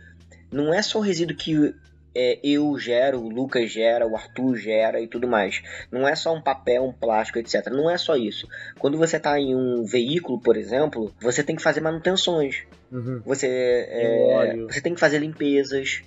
[0.52, 1.73] não é só o resíduo que
[2.13, 5.62] é, eu gero, o Lucas gera, o Arthur gera e tudo mais.
[5.89, 7.65] Não é só um papel, um plástico, etc.
[7.67, 8.45] Não é só isso.
[8.78, 12.63] Quando você está em um veículo, por exemplo, você tem que fazer manutenções.
[12.91, 13.21] Uhum.
[13.25, 16.02] Você, é, você tem que fazer limpezas.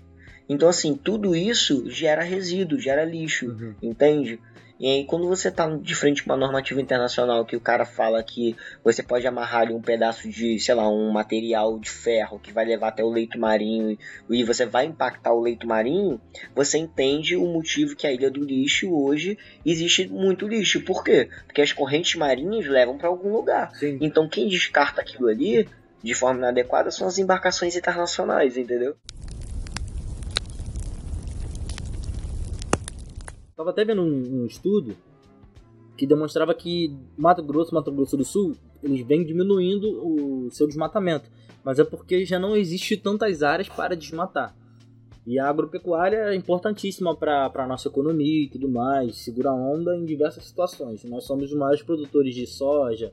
[0.49, 3.75] Então, assim, tudo isso gera resíduo, gera lixo Uhum.
[3.83, 4.41] entende?
[4.83, 8.21] E aí, quando você tá de frente com uma normativa internacional que o cara fala
[8.21, 12.53] que você pode amarrar ali um pedaço de, sei lá, um material de ferro que
[12.53, 13.97] vai levar até o leito marinho
[14.29, 16.21] e você vai impactar o leito marinho,
[16.53, 20.81] você entende o motivo que a ilha do lixo hoje existe muito lixo.
[20.81, 21.29] Por quê?
[21.47, 23.71] Porque as correntes marinhas levam para algum lugar.
[23.77, 23.99] Sim.
[24.01, 25.69] Então, quem descarta aquilo ali
[26.03, 28.97] de forma inadequada são as embarcações internacionais, entendeu?
[33.57, 34.97] Tava até vendo um, um estudo
[35.97, 41.31] que demonstrava que Mato Grosso, Mato Grosso do Sul, eles vêm diminuindo o seu desmatamento,
[41.63, 44.57] mas é porque já não existe tantas áreas para desmatar.
[45.25, 50.05] E a agropecuária é importantíssima para a nossa economia e tudo mais, segura onda em
[50.05, 51.05] diversas situações.
[51.05, 53.13] Nós somos os maiores produtores de soja,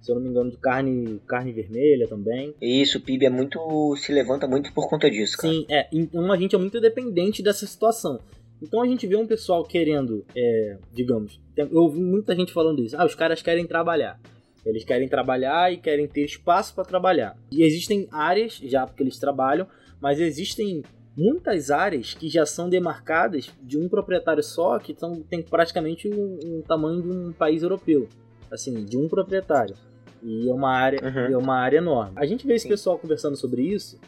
[0.00, 2.54] se eu não me engano, de carne, carne vermelha também.
[2.60, 3.94] Isso, o PIB é muito.
[3.96, 5.52] se levanta muito por conta disso, cara.
[5.52, 5.86] Sim, é.
[5.92, 8.18] Então a gente é muito dependente dessa situação.
[8.62, 12.96] Então a gente vê um pessoal querendo, é, digamos, eu ouvi muita gente falando isso.
[12.98, 14.20] Ah, os caras querem trabalhar.
[14.64, 17.36] Eles querem trabalhar e querem ter espaço para trabalhar.
[17.50, 19.66] E existem áreas, já porque eles trabalham,
[20.00, 20.82] mas existem
[21.16, 26.38] muitas áreas que já são demarcadas de um proprietário só, que são, tem praticamente um,
[26.44, 28.06] um tamanho de um país europeu.
[28.52, 29.74] Assim, de um proprietário.
[30.22, 31.34] E é uma área, Uhum.
[31.34, 32.12] é uma área enorme.
[32.16, 32.68] A gente vê esse Sim.
[32.68, 33.98] pessoal conversando sobre isso,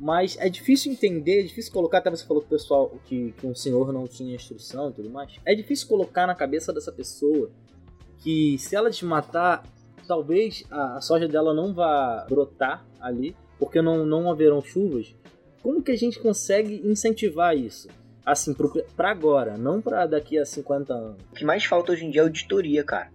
[0.00, 3.54] mas é difícil entender, é difícil colocar, até você falou que o pessoal, que, que
[3.54, 5.38] senhor não tinha instrução e tudo mais.
[5.44, 7.50] É difícil colocar na cabeça dessa pessoa
[8.22, 9.62] que se ela desmatar,
[10.08, 15.14] talvez a, a soja dela não vá brotar ali, porque não, não haverão chuvas.
[15.62, 17.86] Como que a gente consegue incentivar isso?
[18.24, 21.22] Assim, pro, pra agora, não pra daqui a 50 anos.
[21.30, 23.10] O que mais falta hoje em dia é auditoria, cara.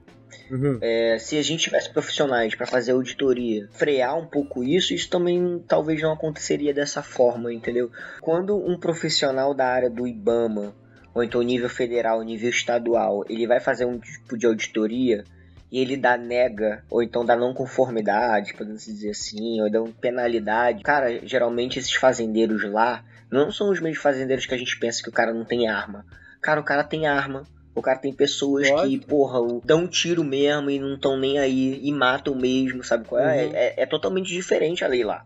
[0.49, 0.77] Uhum.
[0.81, 5.63] É, se a gente tivesse profissionais para fazer auditoria, frear um pouco isso, isso também
[5.67, 7.91] talvez não aconteceria dessa forma, entendeu?
[8.21, 10.75] Quando um profissional da área do IBAMA,
[11.13, 15.23] ou então nível federal, nível estadual, ele vai fazer um tipo de auditoria
[15.71, 19.93] e ele dá nega, ou então dá não conformidade, podemos dizer assim, ou dá uma
[19.93, 20.83] penalidade.
[20.83, 25.09] Cara, geralmente esses fazendeiros lá não são os mesmos fazendeiros que a gente pensa que
[25.09, 26.05] o cara não tem arma.
[26.41, 27.43] Cara, o cara tem arma.
[27.75, 31.79] O cara tem pessoas que, porra, dão um tiro mesmo e não estão nem aí
[31.83, 33.45] e matam mesmo, sabe qual é?
[33.45, 33.51] Uhum.
[33.53, 33.73] é?
[33.77, 35.25] É totalmente diferente a lei lá.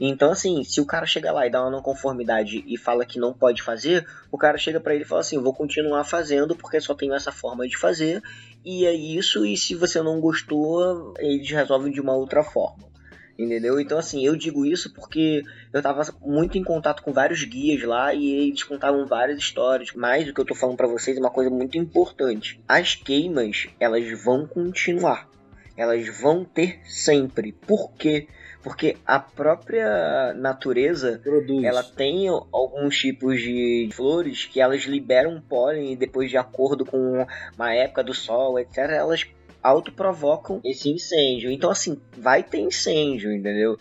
[0.00, 3.20] Então, assim, se o cara chega lá e dá uma não conformidade e fala que
[3.20, 6.80] não pode fazer, o cara chega pra ele e fala assim: vou continuar fazendo porque
[6.80, 8.22] só tenho essa forma de fazer,
[8.64, 12.89] e é isso, e se você não gostou, eles resolvem de uma outra forma.
[13.38, 13.80] Entendeu?
[13.80, 18.12] Então, assim, eu digo isso porque eu tava muito em contato com vários guias lá
[18.12, 19.92] e eles contavam várias histórias.
[19.94, 22.60] Mas o que eu tô falando pra vocês é uma coisa muito importante.
[22.68, 25.28] As queimas, elas vão continuar.
[25.76, 27.52] Elas vão ter sempre.
[27.52, 28.28] Por quê?
[28.62, 31.64] Porque a própria natureza Produz.
[31.64, 37.26] ela tem alguns tipos de flores que elas liberam pólen e depois de acordo com
[37.56, 39.24] uma época do sol, etc, elas
[39.62, 41.50] autoprovocam esse incêndio.
[41.50, 43.76] Então assim, vai ter incêndio, entendeu?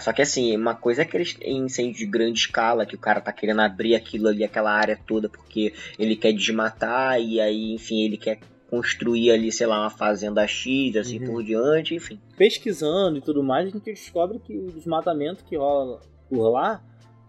[0.00, 3.32] Só que assim, uma coisa é aquele incêndio de grande escala, que o cara tá
[3.32, 8.16] querendo abrir aquilo ali, aquela área toda, porque ele quer desmatar, e aí, enfim, ele
[8.16, 11.26] quer construir ali, sei lá, uma fazenda X, assim Uhum.
[11.26, 12.18] por diante, enfim.
[12.36, 16.82] pesquisando e tudo mais, a gente descobre que o desmatamento que rola por lá,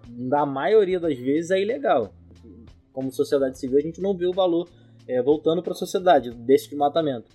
[0.09, 2.15] na maioria das vezes, é ilegal.
[2.91, 4.67] Como sociedade civil, a gente não vê o valor
[5.07, 7.29] é, voltando para a sociedade desse desmatamento.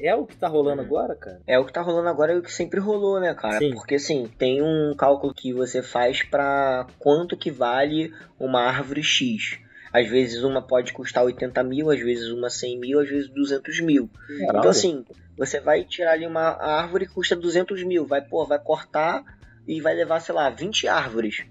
[0.00, 0.86] É o que tá rolando Uhum.
[0.88, 1.40] agora, cara?
[1.46, 3.58] É o que tá rolando agora e o que sempre rolou, né, cara?
[3.58, 3.74] Sim.
[3.74, 9.58] Porque assim, tem um cálculo que você faz pra quanto que vale uma árvore X.
[9.92, 13.80] Às vezes uma pode custar 80 mil, às vezes uma 100 mil, às vezes 200
[13.80, 14.10] mil.
[14.26, 14.58] Caralho.
[14.58, 15.04] Então assim,
[15.38, 19.24] você vai tirar ali uma árvore que custa 200 mil, vai, pô, vai cortar
[19.66, 21.44] e vai levar, sei lá, 20 árvores.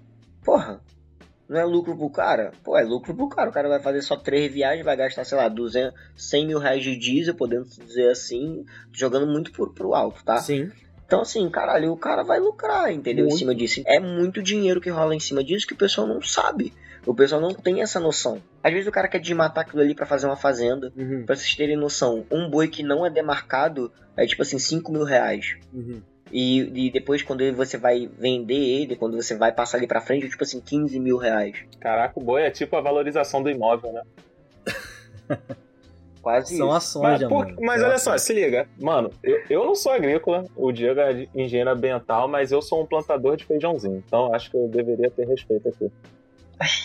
[0.44, 0.80] Porra,
[1.48, 2.52] não é lucro pro cara?
[2.64, 3.50] Pô, é lucro pro cara.
[3.50, 6.82] O cara vai fazer só três viagens, vai gastar, sei lá, 200, 100 mil reais
[6.82, 10.38] de diesel, podemos dizer assim, jogando muito pro, pro alto, tá?
[10.38, 10.70] Sim.
[11.06, 13.24] Então, assim, caralho, o cara vai lucrar, entendeu?
[13.26, 13.36] Muito.
[13.36, 13.82] Em cima disso.
[13.86, 16.72] É muito dinheiro que rola em cima disso que o pessoal não sabe.
[17.06, 18.42] O pessoal não tem essa noção.
[18.60, 20.92] Às vezes o cara quer desmatar aquilo ali pra fazer uma fazenda.
[20.96, 24.90] Uhum, Pra vocês terem noção, um boi que não é demarcado é tipo assim, 5
[24.90, 25.56] mil reais.
[25.72, 26.02] uhum.
[26.32, 30.26] E, e depois, quando você vai vender ele, quando você vai passar ali pra frente,
[30.26, 31.56] é tipo assim, 15 mil reais.
[31.80, 34.02] Caraca, o boi é tipo a valorização do imóvel, né?
[36.20, 36.76] Quase São isso.
[36.76, 38.66] ações, Mas, já, por- mas olha só, se liga.
[38.80, 42.86] Mano, eu, eu não sou agrícola, o Diego é engenheiro ambiental, mas eu sou um
[42.86, 44.02] plantador de feijãozinho.
[44.04, 45.88] Então acho que eu deveria ter respeito aqui.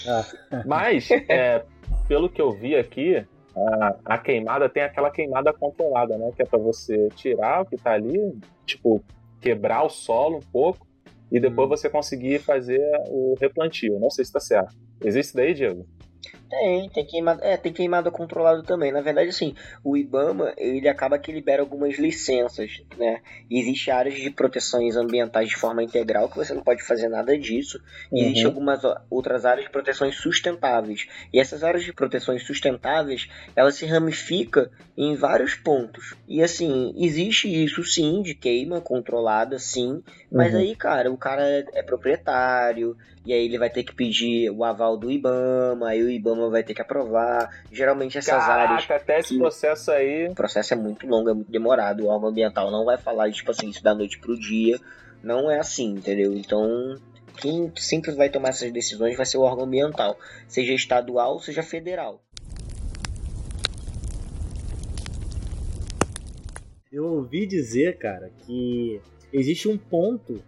[0.07, 0.25] Ah.
[0.65, 1.63] Mas, é,
[2.07, 6.29] pelo que eu vi aqui, a, a queimada tem aquela queimada controlada, né?
[6.35, 9.01] Que é pra você tirar o que tá ali, tipo,
[9.41, 10.87] quebrar o solo um pouco
[11.31, 11.69] e depois Hum.
[11.69, 13.99] você conseguir fazer o replantio.
[13.99, 14.75] Não sei se tá certo.
[15.03, 15.85] Existe daí, Diego?
[16.51, 18.91] Tem, tem queimada, é, tem queimada controlada também.
[18.91, 23.21] Na verdade, assim, o IBAMA, ele acaba que libera algumas licenças, né?
[23.49, 27.79] Existem áreas de proteções ambientais de forma integral que você não pode fazer nada disso.
[28.11, 28.19] Uhum.
[28.19, 31.07] existem algumas outras áreas de proteções sustentáveis.
[31.33, 36.15] E essas áreas de proteções sustentáveis, elas se ramificam em vários pontos.
[36.27, 40.03] E assim, existe isso sim, de queima controlada, sim.
[40.29, 40.59] Mas Uhum.
[40.59, 44.63] aí, cara, o cara é, é proprietário, e aí ele vai ter que pedir o
[44.63, 47.63] aval do IBAMA, aí o IBAMA vai ter que aprovar.
[47.71, 48.85] Geralmente essas áreas.
[48.85, 50.27] Caraca, até esse processo aí.
[50.29, 52.05] O processo é muito longo, é muito demorado.
[52.05, 54.79] O órgão ambiental não vai falar, tipo assim, isso da noite pro dia.
[55.23, 56.33] Não é assim, entendeu?
[56.33, 56.97] Então,
[57.37, 60.17] quem sempre vai tomar essas decisões vai ser o órgão ambiental,
[60.47, 62.21] seja estadual, seja federal.
[66.91, 68.99] Eu ouvi dizer, cara, que
[69.31, 70.43] existe um ponto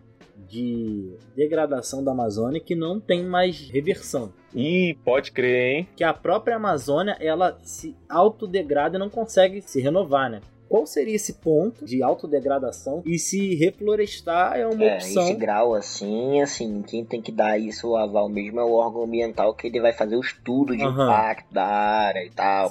[0.53, 4.31] de degradação da Amazônia que não tem mais reversão.
[4.53, 5.87] Ih, pode crer, hein?
[5.95, 10.41] Que a própria Amazônia, ela se autodegrada e não consegue se renovar, né?
[10.69, 15.23] Qual seria esse ponto de autodegradação e se reflorestar é uma É, opção?
[15.23, 19.03] esse grau assim, assim, quem tem que dar isso o aval mesmo é o órgão
[19.03, 21.03] ambiental, que ele vai fazer o estudo de Aham.
[21.05, 22.69] impacto da área e tal,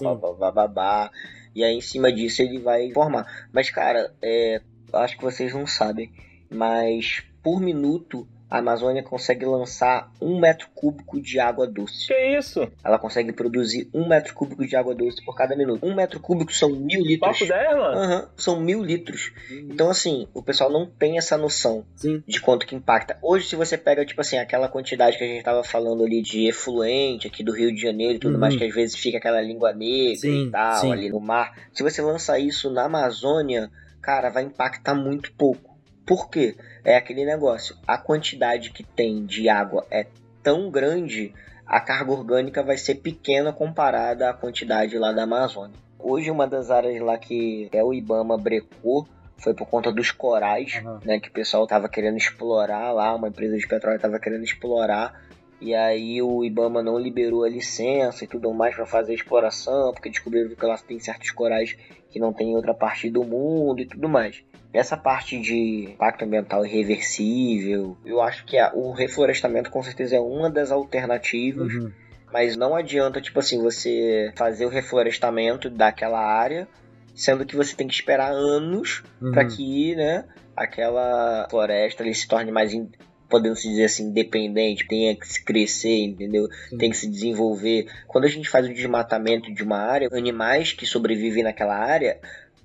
[0.53, 1.11] babá.
[1.55, 3.27] E aí em cima disso ele vai formar.
[3.53, 4.61] Mas, cara, é,
[4.93, 6.11] acho que vocês não sabem,
[6.51, 12.07] mas por minuto a Amazônia consegue lançar um metro cúbico de água doce.
[12.09, 12.71] Que isso?
[12.85, 15.87] Ela consegue produzir um metro cúbico de água doce por cada minuto.
[15.87, 17.39] Um metro cúbico são mil litros.
[17.39, 17.99] Papo 10, mano?
[17.99, 19.33] Aham, são mil litros.
[19.51, 22.23] Então, assim, o pessoal não tem essa noção Sim.
[22.29, 23.17] de quanto que impacta.
[23.23, 26.47] Hoje, se você pega, tipo assim, aquela quantidade que a gente tava falando ali de
[26.47, 28.41] efluente aqui do Rio de Janeiro e tudo Uhum.
[28.41, 30.93] mais, que às vezes fica aquela língua negra Sim, e tal, sim.
[30.93, 31.57] ali no mar.
[31.73, 33.71] Se você lançar isso na Amazônia,
[34.03, 35.72] cara, vai impactar muito pouco.
[36.07, 36.57] Por quê?
[36.85, 37.77] É aquele negócio.
[37.87, 40.07] A quantidade que tem de água é
[40.43, 41.33] tão grande,
[41.67, 45.77] a carga orgânica vai ser pequena comparada à quantidade lá da Amazônia.
[45.99, 49.07] Hoje, uma das áreas lá que é o Ibama brecou
[49.39, 51.01] foi por conta dos corais, Aham.
[51.05, 55.21] né, que o pessoal tava querendo explorar lá, uma empresa de petróleo tava querendo explorar,
[55.61, 59.93] e aí o IBAMA não liberou a licença e tudo mais para fazer a exploração,
[59.93, 61.77] porque descobriram que lá tem certos corais
[62.11, 64.45] que não tem em outra parte do mundo e tudo mais.
[64.73, 70.21] Essa parte de impacto ambiental irreversível, eu acho que a- o reflorestamento com certeza é
[70.21, 71.93] uma das alternativas, Uhum.
[72.33, 76.67] mas não adianta, tipo assim, você fazer o reflorestamento daquela área,
[77.15, 79.33] sendo que você tem que esperar anos Uhum.
[79.33, 80.25] para que, né,
[80.57, 82.91] aquela floresta ali se torne mais, in-
[83.29, 86.47] podemos dizer assim, independente, tenha que se crescer, entendeu?
[86.71, 86.79] Sim.
[86.79, 87.87] Tem que se desenvolver.
[88.07, 92.19] Quando a gente faz o desmatamento de uma área, animais que sobrevivem naquela área,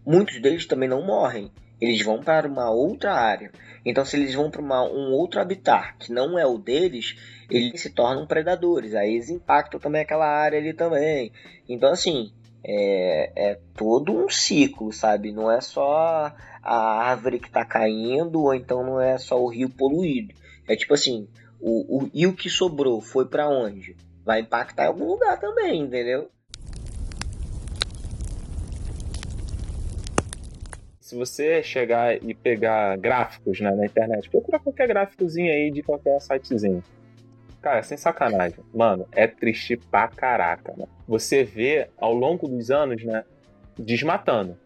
[0.06, 1.52] muitos deles também não morrem.
[1.80, 3.52] Eles vão para uma outra área.
[3.86, 7.16] Então, se eles vão para uma- um outro habitat que não é o deles,
[7.50, 8.96] eles se tornam predadores.
[8.96, 11.32] Aí eles impactam também aquela área ali também.
[11.70, 12.32] Então, assim,
[12.64, 15.32] é, é todo um ciclo, sabe?
[15.32, 19.70] Não é só a árvore que tá caindo, ou então não é só o rio
[19.70, 20.34] poluído.
[20.68, 21.28] É tipo assim,
[21.62, 23.96] o, o, e o que sobrou foi para onde?
[24.26, 26.30] Vai impactar em algum lugar também, entendeu?
[31.08, 36.20] Se você chegar e pegar gráficos né, na internet, procura qualquer gráficozinho aí de qualquer
[36.20, 36.84] sitezinho.
[37.62, 38.60] Cara, sem sacanagem.
[38.76, 40.74] Mano, é triste pra caraca.
[40.76, 40.86] Né?
[41.08, 43.24] Você vê ao longo dos anos, né?
[43.80, 44.58] Desmatando.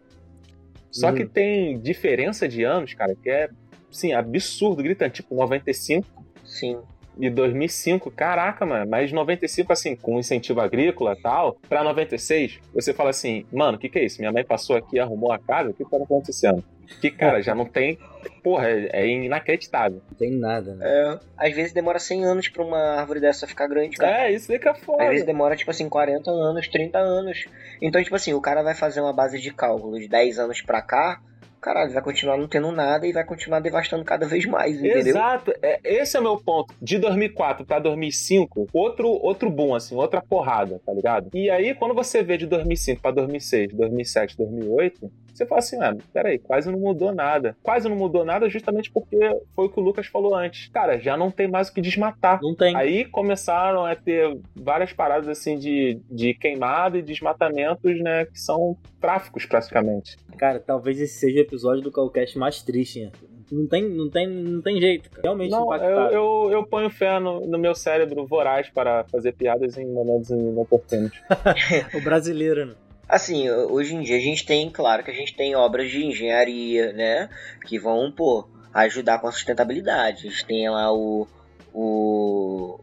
[0.90, 1.14] Só Uhum.
[1.14, 3.48] que tem diferença de anos, cara, que é,
[3.88, 5.22] sim, absurdo, gritante.
[5.22, 6.04] Tipo, 95
[6.44, 6.80] Sim.
[7.18, 12.92] E 2005, caraca, mano, mas 95, assim, com incentivo agrícola e tal, pra 96, você
[12.92, 14.20] fala assim, mano, o que que é isso?
[14.20, 16.64] Minha mãe passou aqui, arrumou a casa, o que tá acontecendo?
[17.00, 17.98] Que, cara, já não tem.
[18.42, 20.02] Porra, é, é inacreditável.
[20.10, 20.84] Não tem nada, né?
[20.86, 24.26] É, às vezes demora 100 anos pra uma árvore dessa ficar grande, cara.
[24.26, 25.02] É, isso aí que é foda.
[25.02, 27.46] Às vezes demora, tipo assim, 40 anos, 30 anos.
[27.80, 30.82] Então, tipo assim, o cara vai fazer uma base de cálculo de 10 anos pra
[30.82, 31.20] cá,
[31.62, 34.98] caralho, vai continuar não tendo nada e vai continuar devastando cada vez mais, entendeu?
[34.98, 36.74] Exato, é, esse é o meu ponto.
[36.82, 41.30] De 2004 pra 2005, outro, outro boom, assim, outra porrada, tá ligado?
[41.32, 45.96] E aí, quando você vê de 2005 pra 2006, 2007, 2008, você fala assim, ah,
[46.12, 47.56] peraí, quase não mudou nada.
[47.62, 49.18] Quase não mudou nada justamente porque
[49.54, 50.68] foi o que o Lucas falou antes.
[50.68, 52.40] Cara, já não tem mais o que desmatar.
[52.42, 52.76] Não tem.
[52.76, 58.26] Aí começaram a ter várias paradas assim de, de queimada e desmatamentos, né?
[58.26, 60.16] Que são tráficos praticamente.
[60.38, 63.12] Cara, talvez esse seja o episódio do Calcast mais triste, né?
[63.50, 65.22] Não tem, não tem, não tem jeito, cara.
[65.24, 66.14] Realmente Não, eu, impactado.
[66.14, 71.12] eu, eu ponho fé no, no meu cérebro voraz para fazer piadas em momentos inoportunos.
[71.94, 72.74] O brasileiro, né?
[73.08, 76.92] Assim, hoje em dia a gente tem, claro que a gente tem obras de engenharia,
[76.92, 77.28] né?
[77.66, 80.26] Que vão, pô, ajudar com a sustentabilidade.
[80.26, 81.26] A gente tem lá o.
[81.74, 82.80] o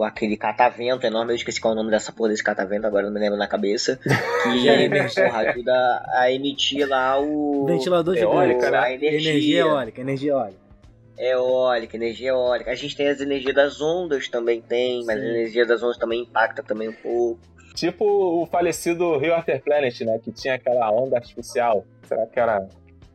[0.00, 3.12] aquele catavento enorme, eu esqueci qual é o nome dessa porra desse catavento, agora não
[3.12, 4.00] me lembro na cabeça.
[4.42, 7.66] Que porra, ajuda a emitir lá o.
[7.66, 8.78] Ventilador de Eólica, né?
[8.78, 9.30] a energia.
[9.30, 10.62] Energia eólica, energia eólica.
[11.16, 12.70] Eólica, energia eólica.
[12.70, 15.26] A gente tem as energias das ondas também tem, mas Sim.
[15.26, 17.40] a energia das ondas também impacta também um pouco.
[17.74, 18.04] Tipo
[18.42, 20.18] o falecido Rio After Planet, né?
[20.22, 21.84] Que tinha aquela onda artificial.
[22.04, 22.68] Será que era.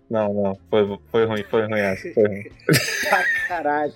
[0.10, 0.58] Não, não.
[0.70, 2.10] Foi, foi ruim, foi ruim essa.
[2.14, 2.44] Foi ruim.
[3.48, 3.94] Caralho.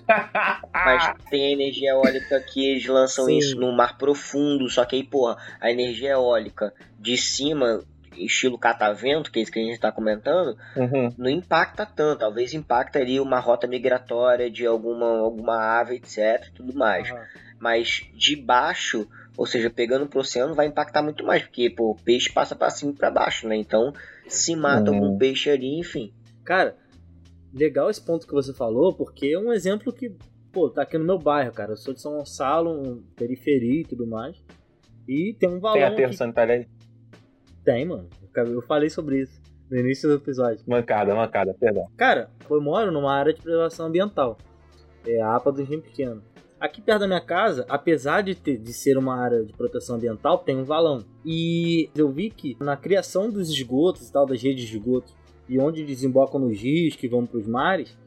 [0.72, 3.38] Mas tem a energia eólica que eles lançam Sim.
[3.38, 7.82] isso no mar profundo, só que aí, porra, a energia eólica de cima,
[8.16, 11.08] estilo catavento, que é isso que a gente tá comentando, Uhum.
[11.16, 12.20] não impacta tanto.
[12.20, 17.10] Talvez impacta ali uma rota migratória de alguma, alguma ave, etc, e tudo mais.
[17.10, 17.22] Aham.
[17.58, 21.96] Mas de baixo, ou seja, pegando pro oceano, vai impactar muito mais, porque pô, o
[21.96, 23.56] peixe passa pra cima e pra baixo, né?
[23.56, 23.92] Então,
[24.28, 24.96] se mata Uhum.
[25.04, 26.12] algum peixe ali, enfim.
[26.44, 26.76] Cara,
[27.52, 30.14] legal esse ponto que você falou, porque é um exemplo que,
[30.52, 31.72] pô, tá aqui no meu bairro, cara.
[31.72, 34.36] Eu sou de São Gonçalo, um periferia e tudo mais.
[35.08, 35.74] E tem um valor.
[35.78, 36.66] Tem aterro sanitário aí?
[37.64, 38.08] Tem, mano.
[38.34, 40.62] Eu falei sobre isso no início do episódio.
[40.66, 41.86] Mancada, mancada, perdão.
[41.96, 44.36] Cara, eu moro numa área de preservação ambiental.
[45.06, 46.22] É a APA do Rio Pequeno.
[46.62, 50.38] Aqui perto da minha casa, apesar de, ter, de ser uma área de proteção ambiental,
[50.38, 51.04] tem um valão.
[51.26, 55.12] E eu vi que na criação dos esgotos e tal, das redes de esgoto,
[55.48, 57.98] e onde desembocam nos rios que vão para os mares,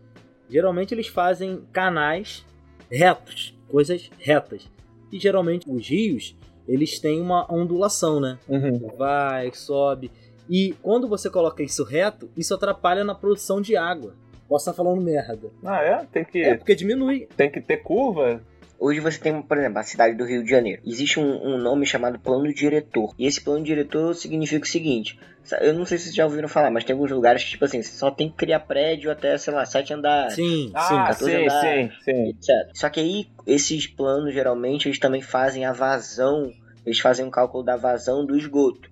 [0.50, 2.46] geralmente eles fazem canais
[2.90, 4.72] retos, coisas retas.
[5.12, 6.34] E geralmente os rios,
[6.66, 8.40] eles têm uma ondulação, né?
[8.48, 8.88] Uhum.
[8.98, 10.10] vai, sobe.
[10.50, 14.16] E quando você coloca isso reto, isso atrapalha na produção de água.
[14.48, 15.50] Posso estar falando merda.
[15.64, 16.06] Ah, é?
[16.12, 17.28] Tem que, É porque diminui.
[17.36, 18.42] tem que ter curva?
[18.78, 20.82] Hoje você tem, por exemplo, a cidade do Rio de Janeiro.
[20.86, 23.14] Existe um, um nome chamado plano diretor.
[23.18, 25.18] E esse plano diretor significa o seguinte:
[25.62, 27.82] eu não sei se vocês já ouviram falar, mas tem alguns lugares que, tipo assim,
[27.82, 30.34] você só tem que criar prédio até, sei lá, sete andares.
[30.36, 30.96] Sim, Ah, sim.
[30.96, 31.94] 14 sim, andares.
[31.94, 32.30] sim, sim.
[32.30, 32.50] etc.
[32.74, 36.52] Só que aí, esses planos, geralmente, eles também fazem a vazão,
[36.86, 38.90] eles fazem um cálculo da vazão do esgoto.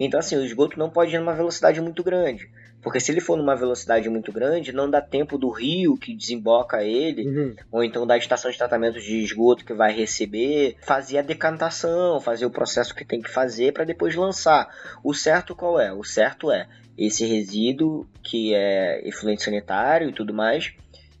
[0.00, 2.48] Então, assim, o esgoto não pode ir numa velocidade muito grande.
[2.86, 6.84] Porque se ele for numa velocidade muito grande, não dá tempo do rio que desemboca
[6.84, 7.56] ele, Uhum.
[7.72, 12.46] ou então da estação de tratamento de esgoto que vai receber, fazer a decantação, fazer
[12.46, 14.72] o processo que tem que fazer para depois lançar.
[15.02, 15.92] O certo qual é?
[15.92, 20.72] O certo é esse resíduo que é efluente sanitário e tudo mais,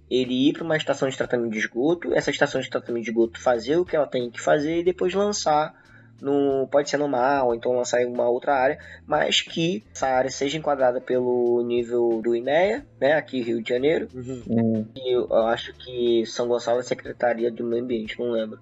[0.08, 3.40] ele ir para uma estação de tratamento de esgoto, essa estação de tratamento de esgoto
[3.40, 5.74] fazer o que ela tem que fazer e depois lançar
[6.20, 10.08] no pode ser no mar ou então lançar em uma outra área, mas que essa
[10.08, 14.42] área seja enquadrada pelo nível do INEA, né, aqui Rio de Janeiro, Uhum.
[14.48, 14.86] Hum.
[14.96, 18.58] e eu eu acho que São Gonçalo é Secretaria do Meio Ambiente, não lembro.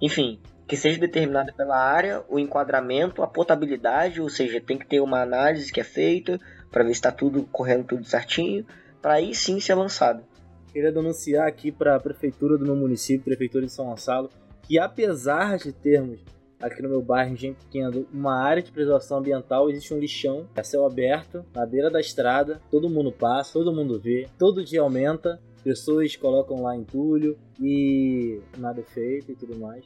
[0.00, 5.00] Enfim, que seja determinada pela área, o enquadramento, a potabilidade, ou seja, tem que ter
[5.00, 6.40] uma análise que é feita
[6.70, 8.64] para ver se está tudo correndo tudo certinho,
[9.00, 10.22] para aí sim ser lançado.
[10.72, 14.30] Queria denunciar aqui para a prefeitura do meu município, prefeitura de São Gonçalo,
[14.62, 16.20] que apesar de termos
[16.62, 20.62] aqui no meu bairro, em Pequeno, uma área de preservação ambiental, existe um lixão a
[20.62, 25.40] céu aberto, na beira da estrada, todo mundo passa, todo mundo vê, todo dia aumenta,
[25.64, 29.84] pessoas colocam lá entulho e nada é feito e tudo mais.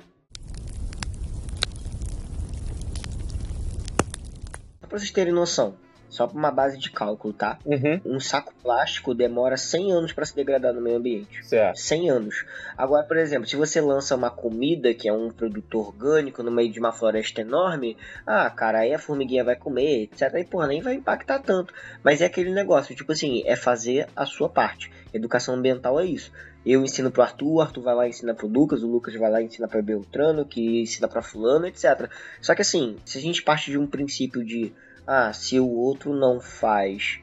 [4.81, 5.75] Só para vocês terem noção,
[6.17, 7.59] só para uma base de cálculo, tá?
[7.67, 8.01] Uhum.
[8.07, 11.47] Um saco plástico demora 100 anos para se degradar no meio ambiente.
[11.47, 11.79] Certo.
[11.79, 12.47] 100 anos.
[12.77, 16.73] Agora, por exemplo, se você lança uma comida que é um produto orgânico no meio
[16.73, 20.35] de uma floresta enorme, ah, cara, aí a formiguinha vai comer, etc.
[20.37, 21.75] E, porra, nem vai impactar tanto.
[22.03, 24.91] Mas é aquele negócio, tipo assim, é fazer a sua parte.
[25.13, 26.33] Educação ambiental é isso.
[26.65, 29.31] Eu ensino pro Arthur, o Arthur vai lá e ensina pro Lucas, o Lucas vai
[29.31, 32.11] lá e ensina pra Beltrano, que ensina pra fulano, etc.
[32.41, 34.73] Só que assim, se a gente parte de um princípio de,
[35.07, 37.21] ah, se o outro não faz,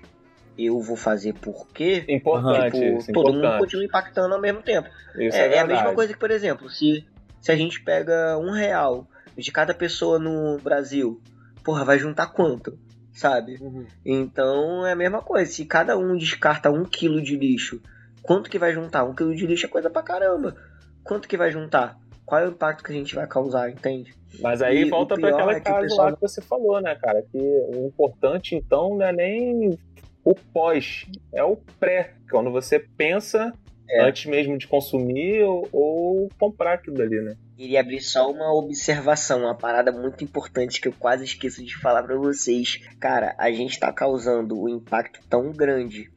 [0.58, 2.06] eu vou fazer por quê?
[2.08, 3.60] Importante Tipo, isso, todo mundo importante.
[3.62, 4.90] continua impactando ao mesmo tempo.
[5.18, 7.06] Isso É, é, é a mesma coisa que, por exemplo, se,
[7.42, 9.08] se a gente pega um real
[9.38, 11.22] de cada pessoa no Brasil,
[11.64, 12.78] porra, vai juntar quanto?
[13.12, 13.60] Sabe?
[14.06, 15.52] Então é a mesma coisa.
[15.52, 17.82] Se cada um descarta um quilo de lixo,
[18.22, 19.04] quanto que vai juntar?
[19.04, 20.56] Um quilo de lixo é coisa pra caramba.
[21.04, 21.98] Quanto que vai juntar?
[22.34, 24.12] Qual é o impacto que a gente vai causar, entende?
[24.40, 26.82] Mas aí E volta para aquela é que o casa pessoal- lá que você falou,
[26.82, 27.22] né, cara?
[27.32, 29.78] Que o importante, então, não é nem
[30.26, 32.16] o pós, é o pré.
[32.32, 33.54] Quando você pensa
[33.88, 34.04] É.
[34.04, 37.36] antes mesmo de consumir ou, ou comprar aquilo ali, né?
[37.56, 42.02] Queria abrir só uma observação, uma parada muito importante que eu quase esqueço de falar
[42.02, 42.80] pra vocês.
[43.00, 46.10] Cara, a gente tá causando um impacto tão grande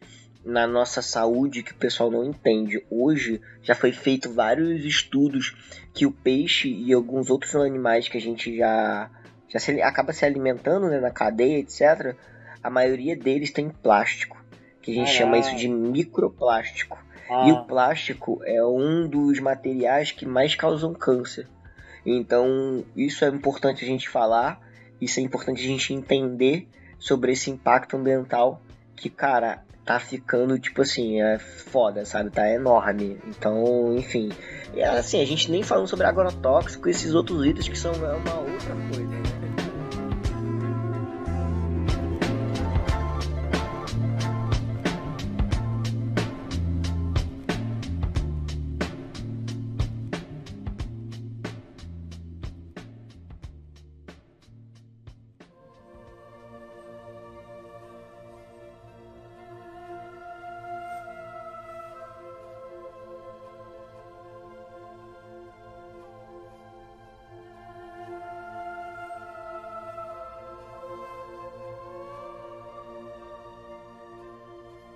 [0.47, 2.83] na nossa saúde que o pessoal não entende.
[2.89, 5.55] Hoje já foi feito vários estudos
[5.93, 9.11] que o peixe e alguns outros animais que a gente já,
[9.49, 12.15] já se- acaba se alimentando né, na cadeia, etc.
[12.63, 14.37] A maioria deles tem plástico,
[14.81, 16.97] que a gente chama isso de microplástico.
[17.49, 21.49] E o plástico é um dos materiais que mais causam câncer.
[22.05, 24.61] Então, isso é importante a gente falar,
[25.01, 26.69] isso é importante a gente entender
[27.01, 28.63] sobre esse impacto ambiental
[28.95, 32.29] que, cara, tá ficando, tipo assim, é foda, sabe?
[32.31, 33.19] Tá enorme.
[33.25, 34.31] Então, enfim.
[34.75, 38.41] E assim, a gente nem falando sobre agrotóxico e esses outros itens que são uma
[38.41, 39.36] outra coisa, né?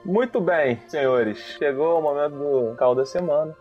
[0.05, 1.39] Muito bem, senhores.
[1.59, 3.55] Chegou o momento do caldo da semana.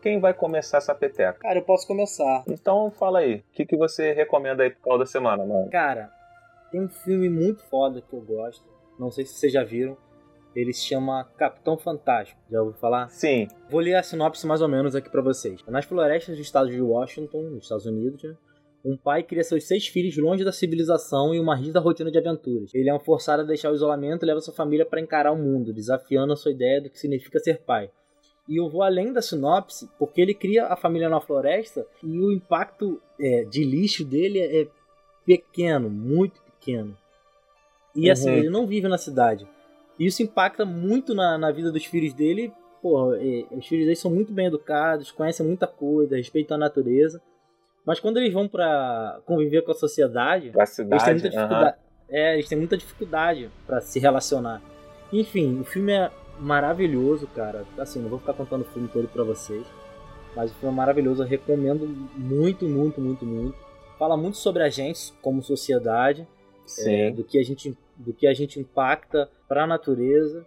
[0.00, 1.38] Quem vai começar essa peteca?
[1.38, 2.42] Cara, eu posso começar.
[2.48, 5.70] Então fala aí, o que, que você recomenda aí pro caldo da semana, mano?
[5.70, 6.10] Cara,
[6.70, 8.64] tem um filme muito foda que eu gosto.
[8.98, 9.96] Não sei se vocês já viram.
[10.56, 12.40] Ele se chama Capitão Fantástico.
[12.50, 13.08] Já ouviu falar?
[13.08, 13.48] Sim.
[13.70, 15.62] Vou ler a sinopse mais ou menos aqui para vocês.
[15.66, 18.34] Nas florestas do estado de Washington, nos Estados Unidos, né?
[18.84, 22.74] Um pai cria seus seis filhos longe da civilização e uma rígida rotina de aventuras.
[22.74, 25.36] Ele é um forçado a deixar o isolamento e leva sua família para encarar o
[25.36, 27.90] mundo, desafiando a sua ideia do que significa ser pai.
[28.48, 32.32] E eu vou além da sinopse, porque ele cria a família na floresta e o
[32.32, 34.66] impacto é, de lixo dele é
[35.24, 36.96] pequeno, muito pequeno.
[37.94, 38.36] E assim, uhum.
[38.36, 39.46] ele não vive na cidade.
[39.98, 42.52] E isso impacta muito na, na vida dos filhos dele.
[42.80, 47.22] Pô, é, os filhos dele são muito bem educados, conhecem muita coisa, respeitam a natureza.
[47.84, 51.76] Mas quando eles vão para conviver com a sociedade, pra cidade, eles têm muita dificuldade.
[52.08, 54.62] É, eles têm muita dificuldade para se relacionar.
[55.12, 57.64] Enfim, o filme é maravilhoso, cara.
[57.78, 59.66] Assim, não vou ficar contando o filme todo para vocês,
[60.36, 61.22] mas o filme é maravilhoso.
[61.22, 63.56] Eu recomendo muito, muito, muito, muito.
[63.98, 66.26] Fala muito sobre a gente como sociedade,
[66.80, 70.46] é, do que a gente, do que a gente impacta para a natureza.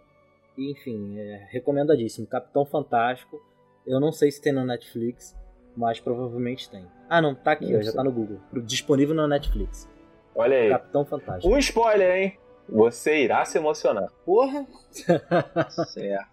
[0.56, 2.26] enfim, é recomendadíssimo.
[2.26, 3.40] Capitão Fantástico.
[3.86, 5.36] Eu não sei se tem no Netflix,
[5.76, 6.84] mas provavelmente tem.
[7.08, 8.40] Ah, não, tá aqui, ó, já tá no Google.
[8.64, 9.88] Disponível na Netflix.
[10.34, 10.68] Olha aí.
[10.70, 11.52] Capitão Fantástico.
[11.52, 12.38] Um spoiler, hein?
[12.68, 14.08] Você irá se emocionar.
[14.24, 14.66] Porra!
[15.86, 16.26] certo.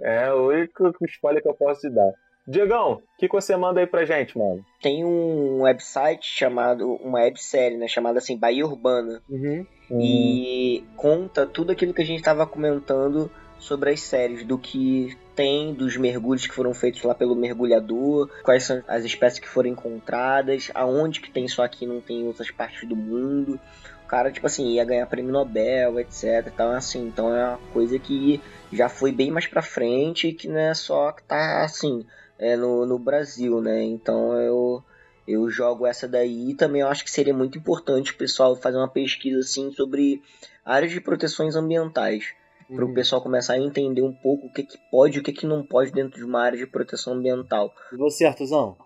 [0.00, 2.12] É o único spoiler que eu posso te dar.
[2.46, 4.64] Diegão, o que, que você manda aí pra gente, mano?
[4.80, 7.86] Tem um website chamado, uma websérie, né?
[7.86, 9.20] Chamada assim, Bahia Urbana.
[9.28, 9.66] Uhum.
[9.90, 15.72] E conta tudo aquilo que a gente tava comentando sobre as séries, do que tem
[15.72, 20.70] dos mergulhos que foram feitos lá pelo mergulhador, quais são as espécies que foram encontradas,
[20.74, 23.60] aonde que tem isso aqui não tem em outras partes do mundo.
[24.04, 26.46] O cara, tipo assim, ia ganhar prêmio Nobel, etc.
[26.46, 28.40] Então, assim, então é uma coisa que
[28.72, 32.04] já foi bem mais pra frente que não é só que tá assim,
[32.38, 33.82] é no, no Brasil, né?
[33.82, 34.82] Então eu
[35.26, 38.78] eu jogo essa daí e também eu acho que seria muito importante o pessoal fazer
[38.78, 40.22] uma pesquisa assim sobre
[40.64, 42.32] áreas de proteções ambientais
[42.68, 42.94] para o uhum.
[42.94, 45.64] pessoal começar a entender um pouco o que, que pode e o que, que não
[45.64, 47.72] pode dentro de uma área de proteção ambiental.
[47.92, 48.76] E você, Artuzão?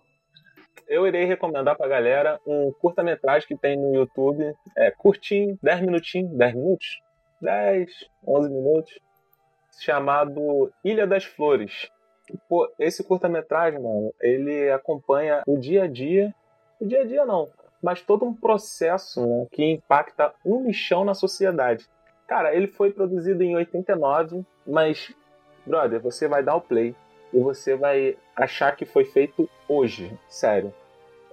[0.89, 6.31] Eu irei recomendar pra galera um curta-metragem que tem no YouTube, é curtinho, 10 minutinhos,
[6.37, 6.87] 10 minutos?
[7.41, 7.91] 10,
[8.27, 8.99] 11 minutos,
[9.81, 11.91] chamado Ilha das Flores.
[12.49, 16.33] Pô, esse curta-metragem, mano, ele acompanha o dia a dia,
[16.81, 17.51] o dia a dia não,
[17.83, 21.85] mas todo um processo né, que impacta um lixão na sociedade.
[22.27, 25.13] Cara, ele foi produzido em 89, mas,
[25.67, 26.95] brother, você vai dar o play
[27.33, 30.73] e você vai achar que foi feito hoje, sério.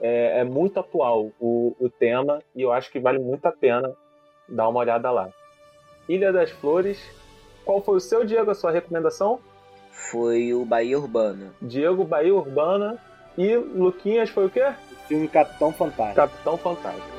[0.02, 3.94] É, é muito atual o, o tema e eu acho que vale muito a pena
[4.48, 5.30] dar uma olhada lá.
[6.08, 7.00] Ilha das Flores.
[7.66, 9.40] Qual foi o seu, Diego, a sua recomendação?
[9.92, 11.54] Foi o Bahia Urbana.
[11.62, 12.98] Diego, Bahia Urbana.
[13.38, 14.64] E Luquinhas foi o quê?
[14.64, 16.16] O filme Capitão Fantástico.
[16.16, 17.19] Capitão Fantástico.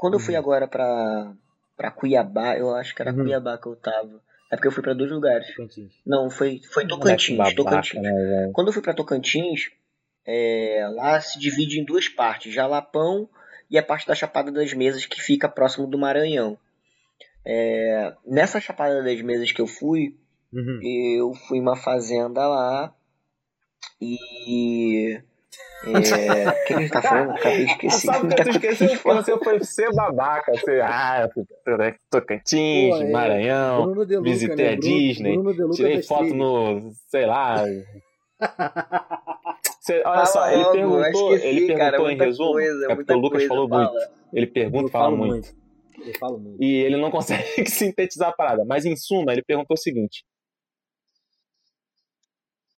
[0.00, 0.40] Quando eu fui uhum.
[0.40, 1.34] agora pra,
[1.76, 3.18] pra Cuiabá, eu acho que era uhum.
[3.18, 4.18] Cuiabá que eu tava.
[4.50, 5.46] É porque eu fui para dois lugares.
[5.48, 5.92] Tocantins.
[6.06, 7.36] Não, foi, foi Tocantins.
[7.36, 8.02] Babaca, Tocantins.
[8.02, 9.70] Né, Quando eu fui para Tocantins,
[10.26, 13.28] é, lá se divide em duas partes: Jalapão
[13.70, 16.56] e a parte da Chapada das Mesas que fica próximo do Maranhão.
[17.44, 20.16] É, nessa Chapada das Mesas que eu fui,
[20.50, 20.80] uhum.
[20.82, 22.94] eu fui uma fazenda lá
[24.00, 25.20] E.
[25.84, 26.48] É...
[26.48, 27.30] O que a gente tá falando?
[27.30, 28.06] Acabei de esquecer.
[28.06, 30.52] Sabe que tu esqueceu porque você foi ser babaca.
[30.52, 31.28] Você, ah,
[32.10, 34.72] Tocantins, Pô, é, Maranhão, Luca, visitei né?
[34.72, 37.64] a Disney, Luca tirei foto no, sei lá.
[39.80, 42.78] Você- olha Fala só, ele logo, perguntou, esqueci, ele cara, perguntou em resumo, coisa, é
[42.80, 43.90] porque muita o Lucas coisa, falou fala.
[43.90, 44.08] muito.
[44.32, 45.54] Ele pergunta Eu e fala muito.
[45.98, 46.62] Eu muito.
[46.62, 48.64] E ele não consegue sintetizar a parada.
[48.64, 50.24] Mas em suma, ele perguntou o seguinte: